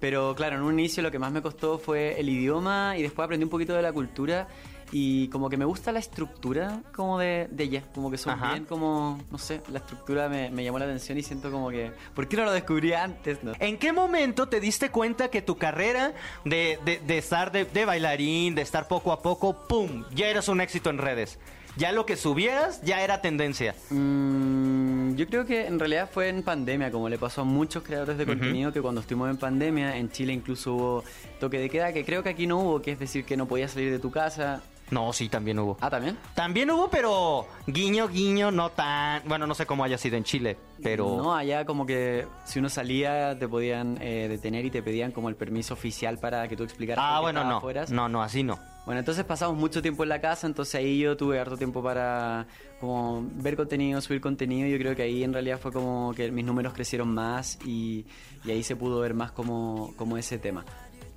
Pero 0.00 0.34
claro, 0.34 0.56
en 0.56 0.62
un 0.62 0.78
inicio 0.78 1.02
lo 1.02 1.10
que 1.10 1.18
más 1.18 1.32
me 1.32 1.40
costó 1.40 1.78
fue 1.78 2.18
el 2.20 2.28
idioma 2.28 2.94
y 2.98 3.02
después 3.02 3.24
aprendí 3.24 3.44
un 3.44 3.50
poquito 3.50 3.74
de 3.74 3.82
la 3.82 3.92
cultura 3.92 4.48
y 4.96 5.26
como 5.30 5.50
que 5.50 5.56
me 5.56 5.64
gusta 5.64 5.90
la 5.90 5.98
estructura 5.98 6.80
como 6.94 7.18
de, 7.18 7.48
de 7.50 7.64
ella, 7.64 7.82
como 7.92 8.12
que 8.12 8.16
son 8.16 8.34
Ajá. 8.34 8.52
bien 8.52 8.64
como, 8.64 9.18
no 9.28 9.38
sé, 9.38 9.60
la 9.72 9.80
estructura 9.80 10.28
me, 10.28 10.50
me 10.50 10.62
llamó 10.62 10.78
la 10.78 10.84
atención 10.84 11.18
y 11.18 11.22
siento 11.24 11.50
como 11.50 11.68
que, 11.70 11.90
¿por 12.14 12.28
qué 12.28 12.36
no 12.36 12.44
lo 12.44 12.52
descubrí 12.52 12.92
antes? 12.92 13.42
No. 13.42 13.54
¿En 13.58 13.76
qué 13.76 13.92
momento 13.92 14.48
te 14.48 14.60
diste 14.60 14.90
cuenta 14.90 15.30
que 15.30 15.42
tu 15.42 15.56
carrera 15.58 16.12
de, 16.44 16.78
de- 16.84 17.00
de 17.04 17.18
estar 17.18 17.50
de, 17.50 17.64
de 17.64 17.84
bailarín, 17.84 18.54
de 18.54 18.62
estar 18.62 18.86
poco 18.86 19.10
a 19.10 19.20
poco, 19.20 19.66
¡pum! 19.68 20.04
Ya 20.14 20.28
eras 20.28 20.46
un 20.46 20.60
éxito 20.60 20.90
en 20.90 20.98
redes. 20.98 21.40
Ya 21.76 21.90
lo 21.90 22.06
que 22.06 22.14
subieras 22.16 22.80
ya 22.82 23.02
era 23.02 23.20
tendencia. 23.20 23.74
Mm, 23.90 25.16
yo 25.16 25.26
creo 25.26 25.44
que 25.44 25.66
en 25.66 25.80
realidad 25.80 26.08
fue 26.12 26.28
en 26.28 26.44
pandemia, 26.44 26.92
como 26.92 27.08
le 27.08 27.18
pasó 27.18 27.40
a 27.40 27.44
muchos 27.44 27.82
creadores 27.82 28.16
de 28.16 28.26
contenido, 28.26 28.72
que 28.72 28.80
cuando 28.80 29.00
estuvimos 29.00 29.28
en 29.28 29.38
pandemia, 29.38 29.96
en 29.96 30.08
Chile 30.10 30.32
incluso 30.32 30.74
hubo 30.74 31.04
toque 31.40 31.58
de 31.58 31.68
queda, 31.68 31.92
que 31.92 32.04
creo 32.04 32.22
que 32.22 32.28
aquí 32.28 32.46
no 32.46 32.60
hubo, 32.60 32.80
que 32.80 32.92
es 32.92 32.98
decir, 33.00 33.24
que 33.24 33.36
no 33.36 33.46
podías 33.46 33.72
salir 33.72 33.90
de 33.90 33.98
tu 33.98 34.12
casa. 34.12 34.62
No, 34.90 35.12
sí, 35.12 35.28
también 35.28 35.58
hubo. 35.58 35.76
Ah, 35.80 35.90
¿también? 35.90 36.16
También 36.34 36.70
hubo, 36.70 36.88
pero 36.88 37.46
guiño, 37.66 38.08
guiño, 38.08 38.50
no 38.50 38.70
tan... 38.70 39.22
Bueno, 39.26 39.46
no 39.46 39.54
sé 39.54 39.66
cómo 39.66 39.84
haya 39.84 39.98
sido 39.98 40.16
en 40.16 40.24
Chile, 40.24 40.56
pero... 40.82 41.16
No, 41.16 41.34
allá 41.34 41.64
como 41.64 41.86
que 41.86 42.26
si 42.44 42.58
uno 42.58 42.68
salía 42.68 43.38
te 43.38 43.48
podían 43.48 43.98
eh, 44.00 44.28
detener 44.28 44.64
y 44.64 44.70
te 44.70 44.82
pedían 44.82 45.12
como 45.12 45.28
el 45.28 45.36
permiso 45.36 45.74
oficial 45.74 46.18
para 46.18 46.46
que 46.48 46.56
tú 46.56 46.64
explicaras 46.64 47.04
ah, 47.06 47.20
bueno, 47.20 47.44
no. 47.44 47.62
No, 47.90 48.08
no, 48.08 48.22
así 48.22 48.42
no. 48.42 48.58
Bueno, 48.84 48.98
entonces 48.98 49.24
pasamos 49.24 49.56
mucho 49.56 49.80
tiempo 49.80 50.02
en 50.02 50.10
la 50.10 50.20
casa, 50.20 50.46
entonces 50.46 50.74
ahí 50.74 50.98
yo 50.98 51.16
tuve 51.16 51.40
harto 51.40 51.56
tiempo 51.56 51.82
para 51.82 52.46
como 52.80 53.26
ver 53.36 53.56
contenido, 53.56 53.98
subir 54.02 54.20
contenido. 54.20 54.68
Yo 54.68 54.76
creo 54.76 54.94
que 54.94 55.02
ahí 55.02 55.24
en 55.24 55.32
realidad 55.32 55.58
fue 55.58 55.72
como 55.72 56.12
que 56.14 56.30
mis 56.30 56.44
números 56.44 56.74
crecieron 56.74 57.08
más 57.14 57.58
y, 57.64 58.04
y 58.44 58.50
ahí 58.50 58.62
se 58.62 58.76
pudo 58.76 59.00
ver 59.00 59.14
más 59.14 59.32
como, 59.32 59.94
como 59.96 60.18
ese 60.18 60.38
tema. 60.38 60.66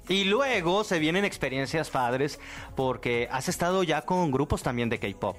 Y 0.09 0.23
luego 0.23 0.83
se 0.83 0.99
vienen 0.99 1.25
experiencias 1.25 1.89
padres 1.89 2.39
porque 2.75 3.27
has 3.31 3.49
estado 3.49 3.83
ya 3.83 4.03
con 4.03 4.31
grupos 4.31 4.63
también 4.63 4.89
de 4.89 4.99
K-pop. 4.99 5.37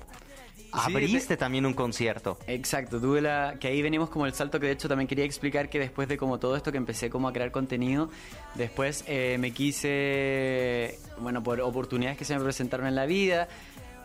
Abriste 0.72 1.36
también 1.36 1.64
un 1.64 1.72
concierto. 1.72 2.38
Exacto, 2.46 3.00
tuve 3.00 3.22
la. 3.22 3.56
que 3.58 3.68
ahí 3.68 3.80
venimos 3.80 4.10
como 4.10 4.26
el 4.26 4.34
salto 4.34 4.60
que 4.60 4.66
de 4.66 4.72
hecho 4.72 4.88
también 4.88 5.08
quería 5.08 5.24
explicar 5.24 5.70
que 5.70 5.78
después 5.78 6.08
de 6.08 6.18
como 6.18 6.38
todo 6.38 6.56
esto 6.56 6.70
que 6.72 6.78
empecé 6.78 7.08
como 7.08 7.28
a 7.28 7.32
crear 7.32 7.50
contenido, 7.50 8.10
después 8.54 9.04
eh, 9.06 9.38
me 9.40 9.52
quise. 9.52 10.98
bueno, 11.20 11.42
por 11.42 11.60
oportunidades 11.60 12.18
que 12.18 12.24
se 12.24 12.36
me 12.36 12.44
presentaron 12.44 12.86
en 12.86 12.94
la 12.94 13.06
vida, 13.06 13.48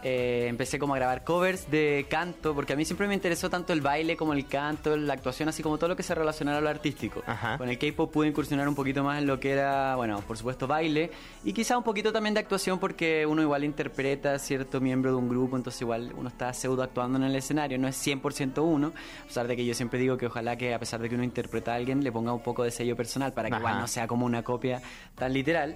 eh, 0.03 0.47
empecé 0.49 0.77
como 0.79 0.93
a 0.93 0.97
grabar 0.97 1.23
covers 1.23 1.71
de 1.71 2.05
canto, 2.09 2.53
porque 2.53 2.73
a 2.73 2.75
mí 2.75 2.83
siempre 2.83 3.07
me 3.07 3.13
interesó 3.13 3.49
tanto 3.49 3.71
el 3.71 3.81
baile 3.81 4.17
como 4.17 4.33
el 4.33 4.45
canto, 4.45 4.97
la 4.97 5.13
actuación, 5.13 5.49
así 5.49 5.63
como 5.63 5.77
todo 5.77 5.87
lo 5.89 5.95
que 5.95 6.03
se 6.03 6.13
relacionara 6.13 6.57
a 6.57 6.61
lo 6.61 6.69
artístico. 6.69 7.23
Con 7.57 7.69
el 7.69 7.77
K-pop 7.77 8.11
pude 8.11 8.27
incursionar 8.27 8.67
un 8.67 8.75
poquito 8.75 9.03
más 9.03 9.19
en 9.19 9.27
lo 9.27 9.39
que 9.39 9.51
era, 9.51 9.95
bueno, 9.95 10.21
por 10.27 10.37
supuesto 10.37 10.67
baile 10.67 11.11
y 11.43 11.53
quizá 11.53 11.77
un 11.77 11.83
poquito 11.83 12.11
también 12.11 12.33
de 12.33 12.41
actuación 12.41 12.79
porque 12.79 13.25
uno 13.25 13.41
igual 13.41 13.63
interpreta 13.63 14.33
a 14.33 14.39
cierto 14.39 14.81
miembro 14.81 15.11
de 15.11 15.17
un 15.17 15.29
grupo, 15.29 15.55
entonces 15.55 15.81
igual 15.81 16.13
uno 16.17 16.29
está 16.29 16.53
pseudo 16.53 16.83
actuando 16.83 17.17
en 17.17 17.23
el 17.23 17.35
escenario, 17.35 17.77
no 17.77 17.87
es 17.87 18.05
100% 18.05 18.61
uno, 18.61 18.93
a 19.23 19.27
pesar 19.27 19.47
de 19.47 19.55
que 19.55 19.65
yo 19.65 19.73
siempre 19.73 19.99
digo 19.99 20.17
que 20.17 20.25
ojalá 20.25 20.57
que 20.57 20.73
a 20.73 20.79
pesar 20.79 21.01
de 21.01 21.09
que 21.09 21.15
uno 21.15 21.23
interpreta 21.23 21.73
a 21.73 21.75
alguien 21.75 22.03
le 22.03 22.11
ponga 22.11 22.33
un 22.33 22.43
poco 22.43 22.63
de 22.63 22.71
sello 22.71 22.95
personal 22.95 23.33
para 23.33 23.49
que 23.49 23.55
igual 23.55 23.79
no 23.79 23.87
sea 23.87 24.07
como 24.07 24.25
una 24.25 24.43
copia 24.43 24.81
tan 25.15 25.33
literal. 25.33 25.75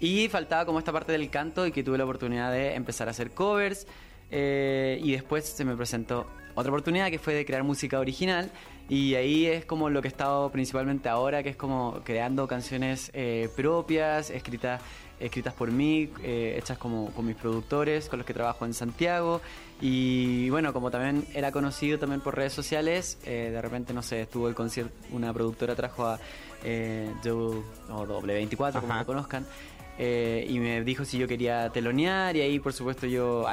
Y 0.00 0.28
faltaba 0.28 0.66
como 0.66 0.78
esta 0.78 0.92
parte 0.92 1.12
del 1.12 1.30
canto 1.30 1.66
y 1.66 1.72
que 1.72 1.82
tuve 1.82 1.98
la 1.98 2.04
oportunidad 2.04 2.52
de 2.52 2.74
empezar 2.74 3.08
a 3.08 3.12
hacer 3.12 3.30
covers. 3.30 3.86
Eh, 4.30 4.98
y 5.02 5.12
después 5.12 5.44
se 5.44 5.64
me 5.64 5.76
presentó 5.76 6.26
otra 6.54 6.70
oportunidad 6.70 7.10
que 7.10 7.18
fue 7.18 7.34
de 7.34 7.44
crear 7.44 7.62
música 7.62 7.98
original. 7.98 8.50
Y 8.88 9.14
ahí 9.14 9.46
es 9.46 9.64
como 9.64 9.88
lo 9.88 10.02
que 10.02 10.08
he 10.08 10.10
estado 10.10 10.50
principalmente 10.50 11.08
ahora, 11.08 11.42
que 11.42 11.50
es 11.50 11.56
como 11.56 12.00
creando 12.04 12.46
canciones 12.46 13.10
eh, 13.14 13.48
propias, 13.56 14.30
escritas 14.30 14.82
escritas 15.20 15.54
por 15.54 15.70
mí, 15.70 16.10
eh, 16.22 16.56
hechas 16.58 16.76
como 16.76 17.10
con 17.12 17.24
mis 17.24 17.36
productores, 17.36 18.08
con 18.08 18.18
los 18.18 18.26
que 18.26 18.34
trabajo 18.34 18.66
en 18.66 18.74
Santiago. 18.74 19.40
Y 19.80 20.50
bueno, 20.50 20.72
como 20.72 20.90
también 20.90 21.24
era 21.32 21.52
conocido 21.52 21.98
también 21.98 22.20
por 22.20 22.36
redes 22.36 22.52
sociales, 22.52 23.18
de 23.24 23.62
repente, 23.62 23.94
no 23.94 24.02
sé, 24.02 24.22
estuvo 24.22 24.48
el 24.48 24.54
concierto, 24.54 24.92
una 25.12 25.32
productora 25.32 25.76
trajo 25.76 26.06
a 26.06 26.18
Joe, 27.22 27.62
o 27.90 28.06
W24, 28.06 28.80
como 28.80 28.94
lo 28.94 29.06
conozcan, 29.06 29.46
eh, 29.98 30.46
y 30.48 30.58
me 30.58 30.82
dijo 30.82 31.04
si 31.04 31.18
yo 31.18 31.28
quería 31.28 31.70
telonear 31.70 32.36
y 32.36 32.40
ahí 32.40 32.58
por 32.58 32.72
supuesto 32.72 33.06
yo 33.06 33.46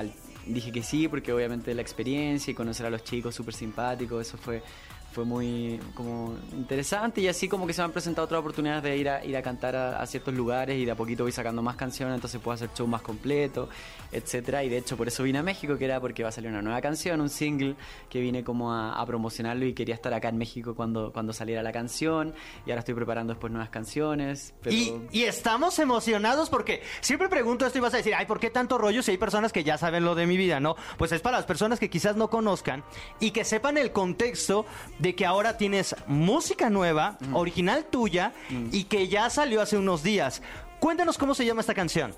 dije 0.45 0.71
que 0.71 0.83
sí 0.83 1.07
porque 1.07 1.31
obviamente 1.31 1.73
la 1.73 1.81
experiencia 1.81 2.51
y 2.51 2.53
conocer 2.55 2.85
a 2.85 2.89
los 2.89 3.03
chicos 3.03 3.35
súper 3.35 3.53
simpáticos, 3.53 4.27
eso 4.27 4.37
fue 4.37 4.63
fue 5.11 5.25
muy 5.25 5.79
como 5.93 6.35
interesante 6.53 7.21
y 7.21 7.27
así 7.27 7.47
como 7.47 7.67
que 7.67 7.73
se 7.73 7.81
me 7.81 7.85
han 7.85 7.91
presentado 7.91 8.25
otras 8.25 8.39
oportunidades 8.39 8.83
de 8.83 8.97
ir 8.97 9.09
a, 9.09 9.23
ir 9.25 9.35
a 9.35 9.41
cantar 9.41 9.75
a, 9.75 10.05
ciertos 10.05 10.33
lugares 10.33 10.77
y 10.77 10.85
de 10.85 10.91
a 10.91 10.95
poquito 10.95 11.23
voy 11.23 11.31
sacando 11.31 11.61
más 11.61 11.75
canciones, 11.75 12.15
entonces 12.15 12.39
puedo 12.39 12.55
hacer 12.55 12.69
show 12.73 12.87
más 12.87 13.01
completo, 13.01 13.69
etcétera 14.11 14.63
Y 14.63 14.69
de 14.69 14.77
hecho 14.77 14.97
por 14.97 15.07
eso 15.07 15.23
vine 15.23 15.39
a 15.39 15.43
México, 15.43 15.77
que 15.77 15.85
era 15.85 15.99
porque 15.99 16.23
va 16.23 16.29
a 16.29 16.31
salir 16.31 16.49
una 16.49 16.61
nueva 16.61 16.81
canción, 16.81 17.19
un 17.21 17.29
single, 17.29 17.75
que 18.09 18.21
vine 18.21 18.43
como 18.43 18.73
a, 18.73 19.05
promocionarlo 19.05 19.65
y 19.65 19.73
quería 19.73 19.95
estar 19.95 20.13
acá 20.13 20.29
en 20.29 20.37
México 20.37 20.75
cuando, 20.75 21.11
cuando 21.11 21.33
saliera 21.33 21.61
la 21.61 21.73
canción 21.73 22.33
y 22.65 22.71
ahora 22.71 22.79
estoy 22.79 22.95
preparando 22.95 23.33
después 23.33 23.51
nuevas 23.51 23.69
canciones. 23.69 24.53
Y, 24.69 25.23
estamos 25.23 25.79
emocionados 25.79 26.49
porque 26.49 26.81
siempre 26.99 27.29
pregunto 27.29 27.65
esto 27.65 27.77
y 27.77 27.81
vas 27.81 27.93
a 27.93 27.97
decir, 27.97 28.13
ay, 28.15 28.25
¿por 28.25 28.39
qué 28.39 28.49
tanto 28.49 28.77
rollo 28.77 29.01
si 29.01 29.11
hay 29.11 29.17
personas 29.17 29.51
que 29.51 29.63
ya 29.63 29.77
saben 29.77 30.03
lo 30.03 30.15
de 30.15 30.25
mi 30.25 30.37
vida? 30.37 30.59
No, 30.59 30.75
pues 30.97 31.11
es 31.11 31.21
para 31.21 31.37
las 31.37 31.45
personas 31.45 31.79
que 31.79 31.89
quizás 31.89 32.15
no 32.15 32.29
conozcan 32.29 32.83
y 33.19 33.31
que 33.31 33.43
sepan 33.43 33.77
el 33.77 33.91
contexto 33.91 34.65
de 35.01 35.15
que 35.15 35.25
ahora 35.25 35.57
tienes 35.57 35.95
música 36.07 36.69
nueva, 36.69 37.17
mm. 37.19 37.35
original 37.35 37.85
tuya, 37.85 38.33
mm. 38.49 38.67
y 38.71 38.83
que 38.85 39.07
ya 39.07 39.29
salió 39.29 39.61
hace 39.61 39.77
unos 39.77 40.03
días. 40.03 40.41
Cuéntanos 40.79 41.17
cómo 41.17 41.33
se 41.33 41.45
llama 41.45 41.61
esta 41.61 41.73
canción. 41.73 42.13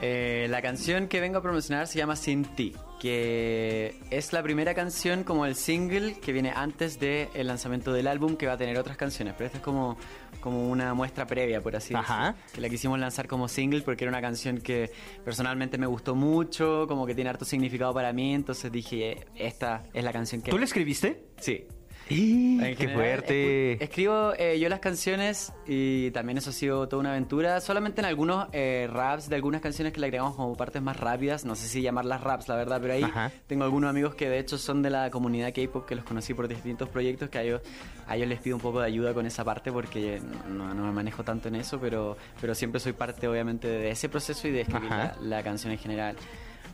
Eh, 0.00 0.48
la 0.50 0.60
canción 0.60 1.08
que 1.08 1.20
vengo 1.20 1.38
a 1.38 1.42
promocionar 1.42 1.86
se 1.86 1.98
llama 1.98 2.16
Sin 2.16 2.44
Ti, 2.44 2.74
que 3.00 3.96
es 4.10 4.32
la 4.32 4.42
primera 4.42 4.74
canción 4.74 5.24
como 5.24 5.46
el 5.46 5.54
single 5.54 6.18
que 6.20 6.32
viene 6.32 6.52
antes 6.54 6.98
del 6.98 7.46
lanzamiento 7.46 7.92
del 7.92 8.08
álbum, 8.08 8.36
que 8.36 8.46
va 8.46 8.54
a 8.54 8.56
tener 8.56 8.76
otras 8.76 8.96
canciones, 8.96 9.34
pero 9.36 9.46
esta 9.46 9.58
es 9.58 9.64
como, 9.64 9.96
como 10.40 10.68
una 10.68 10.94
muestra 10.94 11.26
previa, 11.26 11.62
por 11.62 11.76
así 11.76 11.94
decirlo. 11.94 12.34
Que 12.52 12.60
la 12.60 12.68
quisimos 12.68 12.98
lanzar 12.98 13.28
como 13.28 13.48
single 13.48 13.82
porque 13.82 14.04
era 14.04 14.10
una 14.10 14.20
canción 14.20 14.58
que 14.58 14.90
personalmente 15.24 15.78
me 15.78 15.86
gustó 15.86 16.14
mucho, 16.14 16.86
como 16.88 17.06
que 17.06 17.14
tiene 17.14 17.30
harto 17.30 17.44
significado 17.44 17.94
para 17.94 18.12
mí, 18.12 18.34
entonces 18.34 18.70
dije, 18.70 19.26
esta 19.36 19.84
es 19.94 20.04
la 20.04 20.12
canción 20.12 20.42
que... 20.42 20.50
¿Tú 20.50 20.58
la 20.58 20.64
escribiste? 20.64 21.24
Sí. 21.40 21.66
¡Qué 22.08 22.90
fuerte! 22.92 23.82
Escribo 23.82 24.32
eh, 24.38 24.58
yo 24.58 24.68
las 24.68 24.80
canciones 24.80 25.52
y 25.66 26.10
también 26.10 26.38
eso 26.38 26.50
ha 26.50 26.52
sido 26.52 26.88
toda 26.88 27.00
una 27.00 27.10
aventura. 27.10 27.60
Solamente 27.60 28.00
en 28.00 28.06
algunos 28.06 28.48
eh, 28.52 28.88
raps 28.92 29.28
de 29.28 29.36
algunas 29.36 29.60
canciones 29.60 29.92
que 29.92 30.00
le 30.00 30.06
agregamos 30.06 30.36
como 30.36 30.54
partes 30.56 30.82
más 30.82 30.98
rápidas. 30.98 31.44
No 31.44 31.54
sé 31.54 31.68
si 31.68 31.82
llamarlas 31.82 32.20
raps, 32.20 32.48
la 32.48 32.56
verdad, 32.56 32.78
pero 32.80 32.94
ahí 32.94 33.04
tengo 33.46 33.64
algunos 33.64 33.90
amigos 33.90 34.14
que 34.14 34.28
de 34.28 34.38
hecho 34.38 34.58
son 34.58 34.82
de 34.82 34.90
la 34.90 35.10
comunidad 35.10 35.52
K-pop 35.54 35.86
que 35.86 35.94
los 35.94 36.04
conocí 36.04 36.34
por 36.34 36.48
distintos 36.48 36.88
proyectos 36.88 37.30
que 37.30 37.38
a 37.38 37.42
ellos, 37.42 37.62
a 38.06 38.16
ellos 38.16 38.28
les 38.28 38.40
pido 38.40 38.56
un 38.56 38.62
poco 38.62 38.80
de 38.80 38.86
ayuda 38.86 39.14
con 39.14 39.26
esa 39.26 39.44
parte 39.44 39.72
porque 39.72 40.20
no, 40.48 40.74
me 40.74 40.92
manejo 40.92 41.24
tanto 41.24 41.48
en 41.48 41.56
eso, 41.56 41.80
pero, 41.80 42.16
pero 42.40 42.54
siempre 42.54 42.80
soy 42.80 42.92
parte 42.92 43.26
obviamente 43.26 43.68
de 43.68 43.90
ese 43.90 44.08
proceso 44.08 44.46
y 44.48 44.52
de 44.52 44.62
escribir 44.62 44.90
la 45.22 45.42
canción 45.42 45.72
en 45.72 45.78
general. 45.78 46.16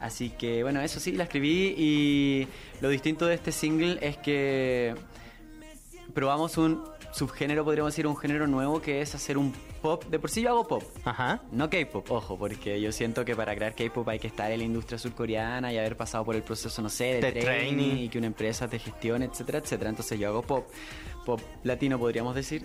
Así 0.01 0.31
que 0.31 0.63
bueno, 0.63 0.81
eso 0.81 0.99
sí, 0.99 1.13
la 1.13 1.25
escribí 1.25 1.75
y 1.77 2.49
lo 2.81 2.89
distinto 2.89 3.27
de 3.27 3.35
este 3.35 3.53
single 3.53 3.99
es 4.01 4.17
que 4.17 4.95
probamos 6.15 6.57
un 6.59 6.83
subgénero, 7.13 7.65
podríamos 7.65 7.93
decir, 7.93 8.07
un 8.07 8.17
género 8.17 8.47
nuevo 8.47 8.81
que 8.81 9.01
es 9.01 9.15
hacer 9.15 9.37
un 9.37 9.53
pop. 9.83 10.05
De 10.05 10.19
por 10.19 10.31
sí 10.31 10.43
yo 10.43 10.51
hago 10.51 10.67
pop. 10.67 10.83
Ajá. 11.05 11.43
No 11.53 11.69
K-pop, 11.69 12.11
ojo, 12.11 12.39
porque 12.39 12.81
yo 12.81 12.93
siento 12.93 13.25
que 13.25 13.35
para 13.35 13.55
crear 13.55 13.75
K-pop 13.75 14.09
hay 14.09 14.19
que 14.19 14.29
estar 14.29 14.51
en 14.51 14.59
la 14.59 14.65
industria 14.65 14.99
surcoreana 14.99 15.73
y 15.73 15.79
haber 15.79 15.97
pasado 15.97 16.25
por 16.25 16.37
el 16.37 16.43
proceso, 16.43 16.81
no 16.83 16.89
sé, 16.89 17.21
de, 17.21 17.33
training, 17.33 17.97
y 17.99 18.09
que 18.09 18.19
una 18.19 18.29
empresa 18.29 18.69
te 18.69 18.79
gestione, 18.79 19.27
etcétera, 19.27 19.59
etcétera. 19.59 19.91
Entonces 19.91 20.19
yo 20.19 20.29
hago 20.29 20.43
pop, 20.43 20.67
pop 21.25 21.41
latino, 21.65 21.99
podríamos 21.99 22.35
decir. 22.35 22.63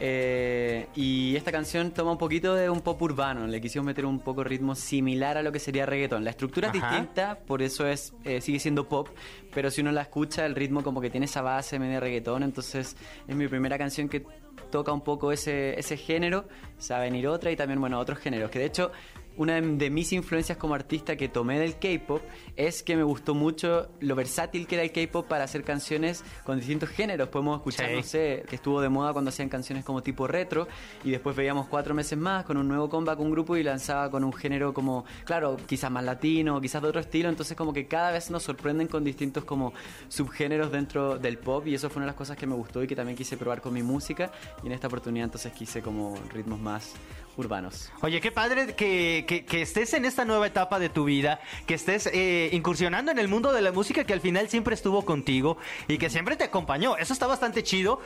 Eh, 0.00 0.86
y 0.94 1.34
esta 1.34 1.50
canción 1.50 1.90
toma 1.90 2.12
un 2.12 2.18
poquito 2.18 2.54
de 2.54 2.70
un 2.70 2.80
pop 2.80 3.00
urbano, 3.02 3.46
le 3.46 3.60
quisimos 3.60 3.84
meter 3.84 4.06
un 4.06 4.20
poco 4.20 4.44
ritmo 4.44 4.74
similar 4.74 5.36
a 5.36 5.42
lo 5.42 5.50
que 5.50 5.58
sería 5.58 5.86
reggaetón. 5.86 6.24
La 6.24 6.30
estructura 6.30 6.68
es 6.68 6.74
distinta, 6.74 7.38
por 7.46 7.62
eso 7.62 7.86
es 7.86 8.14
eh, 8.24 8.40
sigue 8.40 8.60
siendo 8.60 8.88
pop, 8.88 9.08
pero 9.52 9.70
si 9.70 9.80
uno 9.80 9.90
la 9.90 10.02
escucha, 10.02 10.46
el 10.46 10.54
ritmo 10.54 10.82
como 10.82 11.00
que 11.00 11.10
tiene 11.10 11.26
esa 11.26 11.42
base 11.42 11.78
medio 11.78 11.98
reggaetón, 11.98 12.44
entonces 12.44 12.96
es 13.26 13.36
mi 13.36 13.48
primera 13.48 13.76
canción 13.76 14.08
que 14.08 14.24
toca 14.70 14.92
un 14.92 15.00
poco 15.00 15.32
ese, 15.32 15.78
ese 15.78 15.96
género, 15.96 16.46
se 16.78 16.92
va 16.94 17.00
a 17.00 17.02
venir 17.02 17.26
otra 17.26 17.50
y 17.50 17.56
también, 17.56 17.80
bueno, 17.80 17.98
otros 17.98 18.18
géneros, 18.18 18.50
que 18.50 18.60
de 18.60 18.66
hecho 18.66 18.92
una 19.38 19.60
de 19.60 19.88
mis 19.88 20.12
influencias 20.12 20.58
como 20.58 20.74
artista 20.74 21.16
que 21.16 21.28
tomé 21.28 21.60
del 21.60 21.78
K-pop 21.78 22.20
es 22.56 22.82
que 22.82 22.96
me 22.96 23.04
gustó 23.04 23.34
mucho 23.34 23.88
lo 24.00 24.16
versátil 24.16 24.66
que 24.66 24.74
era 24.74 24.84
el 24.84 24.90
K-pop 24.90 25.26
para 25.28 25.44
hacer 25.44 25.62
canciones 25.62 26.24
con 26.44 26.58
distintos 26.58 26.88
géneros. 26.90 27.28
Podemos 27.28 27.58
escuchar, 27.58 27.92
no 27.92 28.02
sé, 28.02 28.44
que 28.48 28.56
estuvo 28.56 28.80
de 28.80 28.88
moda 28.88 29.12
cuando 29.12 29.28
hacían 29.28 29.48
canciones 29.48 29.84
como 29.84 30.02
tipo 30.02 30.26
retro 30.26 30.66
y 31.04 31.12
después 31.12 31.36
veíamos 31.36 31.68
cuatro 31.68 31.94
meses 31.94 32.18
más 32.18 32.44
con 32.44 32.56
un 32.56 32.66
nuevo 32.66 32.88
comeback, 32.88 33.20
un 33.20 33.30
grupo 33.30 33.56
y 33.56 33.62
lanzaba 33.62 34.10
con 34.10 34.24
un 34.24 34.32
género 34.32 34.74
como, 34.74 35.04
claro, 35.24 35.56
quizás 35.66 35.90
más 35.90 36.02
latino, 36.02 36.60
quizás 36.60 36.82
de 36.82 36.88
otro 36.88 37.00
estilo. 37.00 37.28
Entonces, 37.28 37.56
como 37.56 37.72
que 37.72 37.86
cada 37.86 38.10
vez 38.10 38.32
nos 38.32 38.42
sorprenden 38.42 38.88
con 38.88 39.04
distintos 39.04 39.44
como 39.44 39.72
subgéneros 40.08 40.72
dentro 40.72 41.16
del 41.16 41.38
pop 41.38 41.64
y 41.68 41.74
eso 41.74 41.88
fue 41.88 42.00
una 42.00 42.06
de 42.06 42.10
las 42.10 42.16
cosas 42.16 42.36
que 42.36 42.46
me 42.48 42.56
gustó 42.56 42.82
y 42.82 42.88
que 42.88 42.96
también 42.96 43.16
quise 43.16 43.36
probar 43.36 43.60
con 43.60 43.72
mi 43.72 43.84
música. 43.84 44.32
Y 44.64 44.66
en 44.66 44.72
esta 44.72 44.88
oportunidad, 44.88 45.26
entonces 45.26 45.52
quise 45.52 45.80
como 45.80 46.18
ritmos 46.32 46.58
más 46.58 46.94
urbanos. 47.38 47.90
Oye, 48.02 48.20
qué 48.20 48.32
padre 48.32 48.74
que, 48.74 49.24
que, 49.48 49.62
estés 49.62 49.94
en 49.94 50.04
esta 50.04 50.24
nueva 50.24 50.48
etapa 50.48 50.78
de 50.78 50.88
tu 50.88 51.04
vida, 51.04 51.40
que 51.66 51.74
estés 51.74 52.06
eh, 52.12 52.50
incursionando 52.52 53.12
en 53.12 53.18
el 53.18 53.28
mundo 53.28 53.52
de 53.52 53.62
la 53.62 53.70
música 53.70 54.04
que 54.04 54.12
al 54.12 54.20
final 54.20 54.48
siempre 54.48 54.74
estuvo 54.74 55.04
contigo 55.04 55.56
y 55.86 55.98
que 55.98 56.10
siempre 56.10 56.36
te 56.36 56.44
acompañó. 56.44 56.96
Eso 56.96 57.12
está 57.12 57.26
bastante 57.26 57.62
chido. 57.62 58.00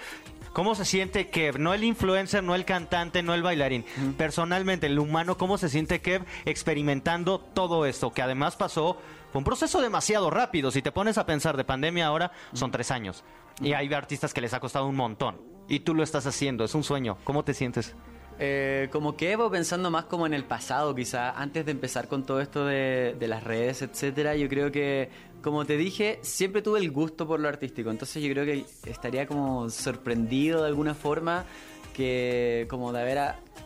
¿Cómo 0.53 0.75
se 0.75 0.85
siente 0.85 1.29
Kev? 1.29 1.59
No 1.59 1.73
el 1.73 1.83
influencer, 1.83 2.45
no 2.45 2.55
el 2.55 2.67
cantante, 2.67 3.23
no 3.23 3.33
el 3.33 3.43
bailarín. 3.43 3.87
Personalmente, 4.19 4.87
el 4.87 4.99
humano, 4.99 5.39
¿cómo 5.39 5.57
se 5.57 5.71
siente 5.71 6.03
Kev 6.03 6.27
experimentando 6.45 7.41
todo 7.41 7.87
esto? 7.87 8.13
Que 8.13 8.21
además 8.21 8.57
pasó, 8.57 8.99
fue 9.33 9.39
un 9.39 9.45
proceso 9.45 9.81
demasiado 9.81 10.29
rápido. 10.29 10.71
Si 10.71 10.83
te 10.83 10.93
pones 10.93 11.17
a 11.17 11.25
pensar 11.25 11.57
de 11.57 11.65
pandemia 11.65 12.07
ahora, 12.07 12.33
son 12.53 12.71
tres 12.71 12.91
años. 12.91 13.25
Y 13.63 13.73
hay 13.73 13.93
artistas 13.95 14.35
que 14.35 14.43
les 14.43 14.53
ha 14.53 14.61
costado 14.61 14.87
un 14.87 14.97
montón. 14.97 15.41
Y 15.69 15.81
tú 15.81 15.95
lo 15.95 16.03
estás 16.03 16.27
haciendo, 16.27 16.65
es 16.65 16.75
un 16.75 16.85
sueño. 16.85 17.17
¿Cómo 17.25 17.45
te 17.45 17.55
sientes? 17.55 17.95
Eh, 18.45 18.89
como 18.91 19.17
que 19.17 19.31
Evo 19.31 19.49
pensando 19.53 19.89
más 19.89 20.07
como 20.07 20.27
en 20.27 20.35
el 20.35 20.43
pasado, 20.43 20.97
quizá 20.97 21.31
antes 21.31 21.65
de 21.65 21.71
empezar 21.71 22.09
con 22.09 22.27
todo 22.27 22.41
esto 22.41 22.67
de, 22.67 23.15
las 23.21 23.45
redes, 23.45 23.83
etcétera, 23.83 24.35
yo 24.35 24.49
creo 24.49 24.73
que, 24.73 25.11
como 25.43 25.65
te 25.65 25.77
dije, 25.77 26.19
siempre 26.23 26.61
tuve 26.61 26.81
el 26.81 26.91
gusto 26.91 27.25
por 27.25 27.39
lo 27.39 27.47
artístico, 27.47 27.93
entonces 27.93 28.21
yo 28.21 28.29
creo 28.33 28.45
que 28.45 28.65
estaría 28.91 29.29
como 29.29 29.71
sorprendido 29.71 30.63
de 30.63 30.67
alguna 30.67 30.95
forma 30.95 31.45
que 31.95 32.67
como 32.69 32.93
de 32.93 33.01
haber 33.03 33.19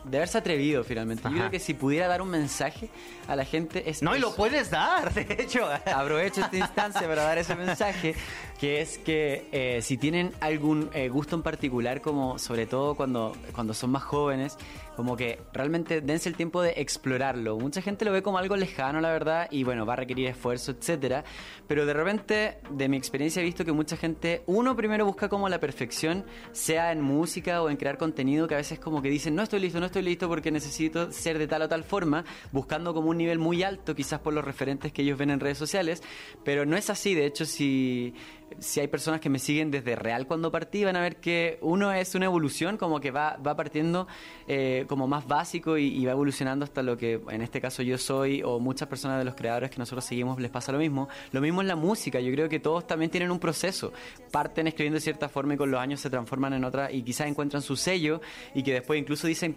de 0.05 0.16
haberse 0.19 0.38
atrevido 0.38 0.85
finalmente. 0.85 1.23
Yo 1.25 1.28
Ajá. 1.31 1.38
creo 1.38 1.50
que 1.50 1.59
si 1.59 1.75
pudiera 1.75 2.07
dar 2.07 2.23
un 2.23 2.28
mensaje 2.31 2.90
a 3.28 3.35
la 3.37 3.45
gente 3.45 3.88
es 3.90 4.02
No, 4.02 4.14
y 4.14 4.21
lo 4.21 4.28
eso. 4.28 4.37
puedes 4.37 4.71
dar, 4.71 5.12
de 5.14 5.26
hecho. 5.43 5.66
Aprovecho 5.95 6.40
esta 6.43 6.57
instancia 6.57 7.02
para 7.09 7.23
dar 7.25 7.38
ese 7.38 7.55
mensaje, 7.57 8.14
que 8.61 8.81
es 8.81 8.99
que 8.99 9.49
eh, 9.52 9.83
si 9.83 9.97
tienen 9.97 10.33
algún 10.40 10.90
eh, 10.95 11.09
gusto 11.09 11.35
en 11.37 11.43
particular, 11.43 12.00
como 12.00 12.38
sobre 12.38 12.66
todo 12.66 12.95
cuando, 12.95 13.33
cuando 13.52 13.75
son 13.75 13.90
más 13.90 14.05
jóvenes, 14.05 14.57
como 14.95 15.16
que 15.16 15.40
realmente 15.52 16.00
dense 16.00 16.28
el 16.28 16.37
tiempo 16.37 16.62
de 16.62 16.71
explorarlo. 16.76 17.59
Mucha 17.59 17.83
gente 17.83 18.05
lo 18.05 18.12
ve 18.12 18.23
como 18.23 18.38
algo 18.38 18.57
lejano, 18.57 19.00
la 19.00 19.11
verdad, 19.11 19.47
y 19.50 19.62
bueno, 19.64 19.85
va 19.85 19.93
a 19.93 19.97
requerir 19.97 20.28
esfuerzo, 20.28 20.71
etcétera. 20.73 21.23
Pero 21.66 21.85
de 21.85 21.93
repente, 21.93 22.59
de 22.71 22.88
mi 22.88 22.97
experiencia, 22.97 23.43
he 23.43 23.45
visto 23.45 23.64
que 23.64 23.73
mucha 23.73 23.97
gente, 23.97 24.43
uno 24.47 24.75
primero 24.75 25.05
busca 25.05 25.28
como 25.28 25.49
la 25.50 25.59
perfección, 25.61 26.25
sea 26.52 26.93
en 26.93 27.02
música 27.02 27.61
o 27.62 27.69
en 27.69 27.76
crear 27.76 27.99
contenido, 27.99 28.47
que 28.49 28.55
a 28.55 28.59
veces 28.59 28.78
como 28.78 29.02
que 29.02 29.11
dicen, 29.11 29.35
no 29.35 29.43
estoy 29.43 29.61
listo, 29.61 29.75
no 29.80 29.87
estoy 29.87 30.02
listo 30.02 30.28
porque 30.28 30.50
necesito 30.50 31.12
ser 31.12 31.38
de 31.38 31.47
tal 31.47 31.62
o 31.62 31.68
tal 31.68 31.85
forma, 31.85 32.25
buscando 32.52 32.95
como 32.95 33.11
un 33.11 33.18
nivel 33.18 33.38
muy 33.38 33.62
alto, 33.62 33.95
quizás 33.95 34.21
por 34.21 34.35
los 34.35 34.45
referentes 34.45 34.92
que 34.92 35.02
ellos 35.02 35.18
ven 35.18 35.30
en 35.30 35.40
redes 35.40 35.59
sociales, 35.59 36.02
pero 36.45 36.66
no 36.66 36.76
es 36.76 36.90
así. 36.90 37.14
De 37.14 37.26
hecho, 37.26 37.45
si, 37.45 38.14
si 38.59 38.81
hay 38.81 38.88
personas 38.88 39.21
que 39.21 39.29
me 39.29 39.38
siguen 39.38 39.71
desde 39.71 39.97
real 39.97 40.26
cuando 40.26 40.50
partí, 40.50 40.85
van 40.85 40.97
a 40.97 41.00
ver 41.00 41.17
que 41.17 41.59
uno 41.61 41.93
es 41.93 42.15
una 42.15 42.26
evolución, 42.26 42.76
como 42.76 43.00
que 43.00 43.11
va, 43.11 43.37
va 43.37 43.57
partiendo 43.57 44.07
eh, 44.47 44.85
como 44.88 45.07
más 45.07 45.26
básico 45.26 45.76
y, 45.76 45.88
y 45.88 46.07
va 46.07 46.12
evolucionando 46.12 46.65
hasta 46.65 46.83
lo 46.83 46.97
que 46.97 47.21
en 47.31 47.43
este 47.43 47.61
caso 47.61 47.83
yo 47.83 47.99
soy 47.99 48.43
o 48.43 48.59
muchas 48.59 48.88
personas 48.88 49.19
de 49.19 49.25
los 49.25 49.35
creadores 49.35 49.71
que 49.71 49.79
nosotros 49.79 50.05
seguimos 50.05 50.41
les 50.41 50.50
pasa 50.50 50.73
lo 50.73 50.79
mismo. 50.79 51.09
Lo 51.33 51.41
mismo 51.41 51.61
en 51.61 51.69
la 51.69 51.76
música, 51.76 52.21
yo 52.21 52.33
creo 52.33 52.49
que 52.49 52.61
todos 52.61 52.87
también 52.87 53.11
tienen 53.11 53.31
un 53.31 53.38
proceso. 53.38 53.93
Parten 54.31 54.67
escribiendo 54.67 54.97
de 54.97 55.03
cierta 55.03 55.29
forma 55.29 55.55
y 55.55 55.57
con 55.57 55.71
los 55.71 55.81
años 55.81 56.00
se 56.00 56.11
transforman 56.11 56.55
en 56.55 56.65
otra 56.65 56.91
y 56.91 57.03
quizás 57.03 57.26
encuentran 57.26 57.62
su 57.62 57.76
sello 57.76 58.21
y 58.55 58.62
que 58.62 58.73
después 58.73 58.99
incluso 58.99 59.26
dicen, 59.26 59.57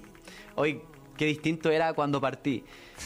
hoy 0.55 0.81
qué 1.15 1.25
distinto 1.25 1.69
era 1.69 1.93
cuando 1.93 2.21
partí. 2.21 2.63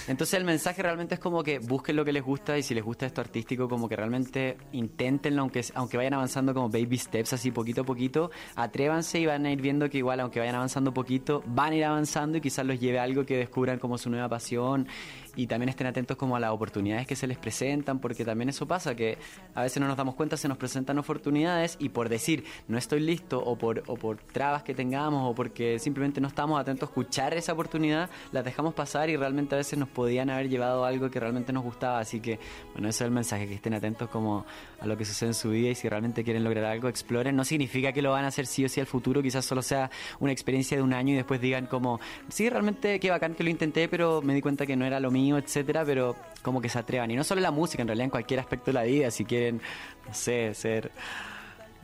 Entonces 0.07 0.33
el 0.35 0.43
mensaje 0.43 0.81
realmente 0.81 1.15
es 1.15 1.19
como 1.19 1.43
que 1.43 1.59
busquen 1.59 1.95
lo 1.95 2.05
que 2.05 2.13
les 2.13 2.23
gusta 2.23 2.57
y 2.57 2.63
si 2.63 2.73
les 2.73 2.83
gusta 2.83 3.05
esto 3.05 3.21
artístico, 3.21 3.67
como 3.67 3.87
que 3.87 3.95
realmente 3.95 4.57
inténtenlo, 4.71 5.41
aunque, 5.41 5.63
aunque 5.73 5.97
vayan 5.97 6.13
avanzando 6.13 6.53
como 6.53 6.69
baby 6.69 6.97
steps, 6.97 7.33
así 7.33 7.51
poquito 7.51 7.81
a 7.81 7.83
poquito, 7.85 8.31
atrévanse 8.55 9.19
y 9.19 9.25
van 9.25 9.45
a 9.45 9.51
ir 9.51 9.61
viendo 9.61 9.89
que 9.89 9.97
igual, 9.97 10.19
aunque 10.19 10.39
vayan 10.39 10.55
avanzando 10.55 10.93
poquito, 10.93 11.43
van 11.45 11.73
a 11.73 11.75
ir 11.75 11.85
avanzando 11.85 12.37
y 12.37 12.41
quizás 12.41 12.65
los 12.65 12.79
lleve 12.79 12.99
algo 12.99 13.25
que 13.25 13.37
descubran 13.37 13.79
como 13.79 13.97
su 13.97 14.09
nueva 14.09 14.29
pasión. 14.29 14.87
Y 15.35 15.47
también 15.47 15.69
estén 15.69 15.87
atentos 15.87 16.15
como 16.15 16.35
a 16.35 16.39
las 16.39 16.51
oportunidades 16.51 17.07
que 17.07 17.15
se 17.15 17.25
les 17.25 17.39
presentan, 17.39 17.97
porque 17.99 18.23
también 18.23 18.49
eso 18.49 18.67
pasa, 18.67 18.93
que 18.93 19.17
a 19.55 19.63
veces 19.63 19.81
no 19.81 19.87
nos 19.87 19.97
damos 19.97 20.13
cuenta, 20.13 20.37
se 20.37 20.47
nos 20.47 20.57
presentan 20.57 20.99
oportunidades 20.99 21.75
y 21.79 21.89
por 21.89 22.07
decir 22.07 22.43
no 22.67 22.77
estoy 22.77 22.99
listo 22.99 23.43
o 23.43 23.57
por, 23.57 23.83
o 23.87 23.95
por 23.95 24.17
trabas 24.17 24.61
que 24.61 24.75
tengamos 24.75 25.31
o 25.31 25.33
porque 25.33 25.79
simplemente 25.79 26.21
no 26.21 26.27
estamos 26.27 26.59
atentos 26.59 26.87
a 26.87 26.91
escuchar 26.91 27.33
esa 27.33 27.53
oportunidad, 27.53 28.09
las 28.31 28.45
dejamos 28.45 28.73
pasar 28.73 29.09
y 29.09 29.17
realmente 29.17 29.55
a 29.55 29.57
veces 29.57 29.79
nos 29.79 29.82
podían 29.87 30.29
haber 30.29 30.49
llevado 30.49 30.85
a 30.85 30.87
algo 30.87 31.09
que 31.09 31.19
realmente 31.19 31.53
nos 31.53 31.63
gustaba. 31.63 31.99
Así 31.99 32.19
que, 32.19 32.39
bueno, 32.73 32.89
ese 32.89 33.03
es 33.03 33.07
el 33.07 33.11
mensaje, 33.11 33.47
que 33.47 33.55
estén 33.55 33.73
atentos 33.73 34.09
como 34.09 34.45
a 34.79 34.85
lo 34.85 34.97
que 34.97 35.05
sucede 35.05 35.29
en 35.29 35.33
su 35.33 35.49
vida 35.49 35.69
y 35.69 35.75
si 35.75 35.87
realmente 35.87 36.23
quieren 36.23 36.43
lograr 36.43 36.65
algo, 36.65 36.87
exploren. 36.87 37.35
No 37.35 37.43
significa 37.43 37.91
que 37.91 38.01
lo 38.01 38.11
van 38.11 38.25
a 38.25 38.27
hacer 38.27 38.45
sí 38.45 38.65
o 38.65 38.69
sí 38.69 38.79
al 38.79 38.85
futuro, 38.85 39.21
quizás 39.21 39.45
solo 39.45 39.61
sea 39.61 39.89
una 40.19 40.31
experiencia 40.31 40.77
de 40.77 40.83
un 40.83 40.93
año 40.93 41.13
y 41.13 41.17
después 41.17 41.41
digan 41.41 41.67
como, 41.67 41.99
sí, 42.29 42.49
realmente 42.49 42.99
qué 42.99 43.09
bacán 43.09 43.35
que 43.35 43.43
lo 43.43 43.49
intenté, 43.49 43.87
pero 43.87 44.21
me 44.21 44.33
di 44.33 44.41
cuenta 44.41 44.65
que 44.65 44.75
no 44.75 44.85
era 44.85 44.99
lo 44.99 45.11
mío, 45.11 45.37
etcétera, 45.37 45.83
pero 45.85 46.15
como 46.41 46.61
que 46.61 46.69
se 46.69 46.79
atrevan. 46.79 47.11
Y 47.11 47.15
no 47.15 47.23
solo 47.23 47.39
en 47.39 47.43
la 47.43 47.51
música, 47.51 47.81
en 47.81 47.87
realidad 47.87 48.05
en 48.05 48.11
cualquier 48.11 48.39
aspecto 48.39 48.65
de 48.67 48.73
la 48.73 48.83
vida, 48.83 49.11
si 49.11 49.25
quieren, 49.25 49.61
no 50.07 50.13
sé, 50.13 50.53
ser 50.53 50.91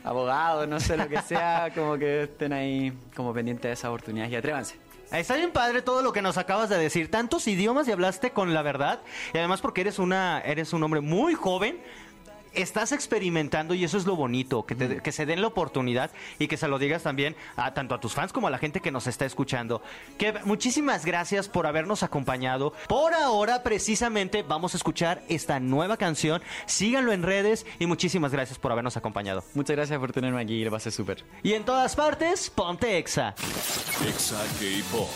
abogados, 0.04 0.68
no 0.68 0.80
sé, 0.80 0.98
lo 0.98 1.08
que 1.08 1.22
sea, 1.22 1.72
como 1.76 1.98
que 1.98 2.24
estén 2.24 2.54
ahí 2.54 2.94
como 3.16 3.34
pendientes 3.34 3.64
de 3.64 3.74
esas 3.74 3.90
oportunidades 3.90 4.32
y 4.32 4.36
atrévanse. 4.36 4.89
Está 5.12 5.36
bien 5.36 5.52
padre 5.52 5.82
todo 5.82 6.04
lo 6.04 6.14
que 6.14 6.22
nos 6.22 6.38
acabas 6.38 6.70
de 6.70 6.78
decir. 6.78 7.10
Tantos 7.10 7.48
idiomas 7.48 7.88
y 7.88 7.92
hablaste 7.92 8.30
con 8.32 8.54
la 8.54 8.62
verdad. 8.62 9.02
Y 9.34 9.40
además 9.40 9.60
porque 9.60 9.82
eres 9.82 9.98
una, 9.98 10.40
eres 10.42 10.72
un 10.72 10.84
hombre 10.84 11.02
muy 11.02 11.34
joven. 11.34 11.82
Estás 12.54 12.92
experimentando 12.92 13.74
y 13.74 13.84
eso 13.84 13.98
es 13.98 14.06
lo 14.06 14.16
bonito, 14.16 14.66
que, 14.66 14.76
te- 14.76 15.02
que 15.02 15.12
se 15.12 15.26
den 15.26 15.42
la 15.42 15.48
oportunidad 15.48 16.12
y 16.40 16.48
que 16.48 16.58
se 16.58 16.68
lo 16.68 16.80
digas 16.80 17.04
también 17.04 17.36
a 17.56 17.74
tanto 17.74 17.96
a 17.96 18.00
tus 18.00 18.14
fans 18.14 18.34
como 18.34 18.48
a 18.48 18.50
la 18.52 18.58
gente 18.58 18.80
que 18.82 18.92
nos 18.92 19.08
está 19.08 19.26
escuchando. 19.26 19.82
Que 20.18 20.34
muchísimas 20.46 21.06
gracias 21.06 21.48
por 21.50 21.68
habernos 21.68 22.04
acompañado. 22.04 22.74
Por 22.88 23.14
ahora, 23.14 23.64
precisamente, 23.64 24.44
vamos 24.44 24.74
a 24.74 24.78
escuchar 24.78 25.22
esta 25.30 25.60
nueva 25.60 25.98
canción. 25.98 26.42
Síganlo 26.66 27.14
en 27.14 27.24
redes 27.24 27.66
y 27.80 27.86
muchísimas 27.86 28.32
gracias 28.32 28.58
por 28.60 28.72
habernos 28.72 28.98
acompañado. 28.98 29.44
Muchas 29.54 29.76
gracias 29.76 30.00
por 30.00 30.12
tenerme 30.12 30.42
aquí, 30.42 30.64
lo 30.64 30.72
pasé 30.72 30.92
súper. 30.92 31.24
Y 31.44 31.54
en 31.54 31.64
todas 31.66 31.96
partes, 31.96 32.50
ponte 32.50 32.98
exa. 32.98 33.36
Exa 34.08 34.42
K-Pop. 34.60 35.10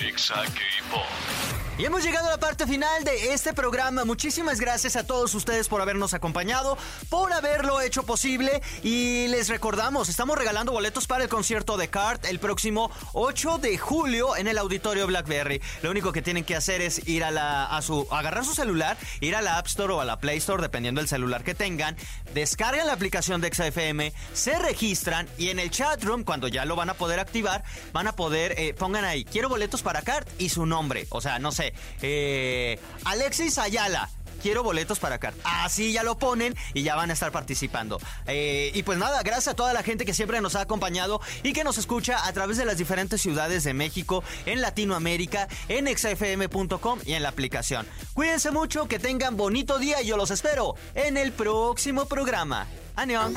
Exa 0.00 0.34
K-Pop. 0.44 1.43
Y 1.76 1.84
hemos 1.84 2.04
llegado 2.04 2.28
a 2.28 2.30
la 2.30 2.38
parte 2.38 2.68
final 2.68 3.02
de 3.02 3.34
este 3.34 3.52
programa. 3.52 4.04
Muchísimas 4.04 4.60
gracias 4.60 4.94
a 4.94 5.04
todos 5.04 5.34
ustedes 5.34 5.66
por 5.66 5.82
habernos 5.82 6.14
acompañado, 6.14 6.78
por 7.08 7.32
haberlo 7.32 7.80
hecho 7.80 8.04
posible. 8.04 8.62
Y 8.84 9.26
les 9.26 9.48
recordamos, 9.48 10.08
estamos 10.08 10.38
regalando 10.38 10.70
boletos 10.70 11.08
para 11.08 11.24
el 11.24 11.28
concierto 11.28 11.76
de 11.76 11.88
Cart 11.88 12.26
el 12.26 12.38
próximo 12.38 12.92
8 13.12 13.58
de 13.58 13.76
julio 13.76 14.36
en 14.36 14.46
el 14.46 14.58
Auditorio 14.58 15.08
Blackberry. 15.08 15.60
Lo 15.82 15.90
único 15.90 16.12
que 16.12 16.22
tienen 16.22 16.44
que 16.44 16.54
hacer 16.54 16.80
es 16.80 17.08
ir 17.08 17.24
a 17.24 17.32
la 17.32 17.64
a 17.64 17.82
su 17.82 18.06
agarrar 18.12 18.44
su 18.44 18.54
celular, 18.54 18.96
ir 19.20 19.34
a 19.34 19.42
la 19.42 19.58
App 19.58 19.66
Store 19.66 19.94
o 19.94 20.00
a 20.00 20.04
la 20.04 20.20
Play 20.20 20.38
Store, 20.38 20.62
dependiendo 20.62 21.00
del 21.00 21.08
celular 21.08 21.42
que 21.42 21.56
tengan, 21.56 21.96
descargan 22.34 22.86
la 22.86 22.92
aplicación 22.92 23.40
de 23.40 23.52
XFM, 23.52 24.12
se 24.32 24.60
registran 24.60 25.28
y 25.38 25.48
en 25.48 25.58
el 25.58 25.72
chat 25.72 26.04
room, 26.04 26.22
cuando 26.22 26.46
ya 26.46 26.66
lo 26.66 26.76
van 26.76 26.90
a 26.90 26.94
poder 26.94 27.18
activar, 27.18 27.64
van 27.92 28.06
a 28.06 28.14
poder, 28.14 28.54
eh, 28.58 28.74
pongan 28.74 29.04
ahí, 29.04 29.24
quiero 29.24 29.48
boletos 29.48 29.82
para 29.82 30.02
Cart 30.02 30.28
y 30.38 30.50
su 30.50 30.66
nombre. 30.66 31.08
O 31.10 31.20
sea, 31.20 31.40
no 31.40 31.50
sé, 31.50 31.63
eh, 32.02 32.78
Alexis 33.04 33.58
Ayala. 33.58 34.10
Quiero 34.44 34.62
boletos 34.62 34.98
para 34.98 35.18
Cart. 35.18 35.38
Así 35.42 35.92
ya 35.92 36.02
lo 36.02 36.18
ponen 36.18 36.54
y 36.74 36.82
ya 36.82 36.96
van 36.96 37.08
a 37.08 37.14
estar 37.14 37.32
participando. 37.32 37.98
Eh, 38.26 38.72
y 38.74 38.82
pues 38.82 38.98
nada, 38.98 39.22
gracias 39.22 39.48
a 39.48 39.56
toda 39.56 39.72
la 39.72 39.82
gente 39.82 40.04
que 40.04 40.12
siempre 40.12 40.42
nos 40.42 40.54
ha 40.54 40.60
acompañado 40.60 41.22
y 41.42 41.54
que 41.54 41.64
nos 41.64 41.78
escucha 41.78 42.26
a 42.26 42.32
través 42.34 42.58
de 42.58 42.66
las 42.66 42.76
diferentes 42.76 43.22
ciudades 43.22 43.64
de 43.64 43.72
México, 43.72 44.22
en 44.44 44.60
Latinoamérica, 44.60 45.48
en 45.70 45.88
exafm.com 45.88 46.98
y 47.06 47.14
en 47.14 47.22
la 47.22 47.30
aplicación. 47.30 47.86
Cuídense 48.12 48.50
mucho, 48.50 48.86
que 48.86 48.98
tengan 48.98 49.38
bonito 49.38 49.78
día 49.78 50.02
y 50.02 50.08
yo 50.08 50.18
los 50.18 50.30
espero 50.30 50.74
en 50.94 51.16
el 51.16 51.32
próximo 51.32 52.04
programa. 52.04 52.66
¡Anión! 52.96 53.34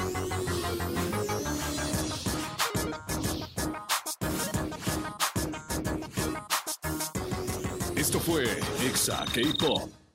Fue 8.27 8.43
Exa 8.85 9.23
K-Pop. 9.33 10.06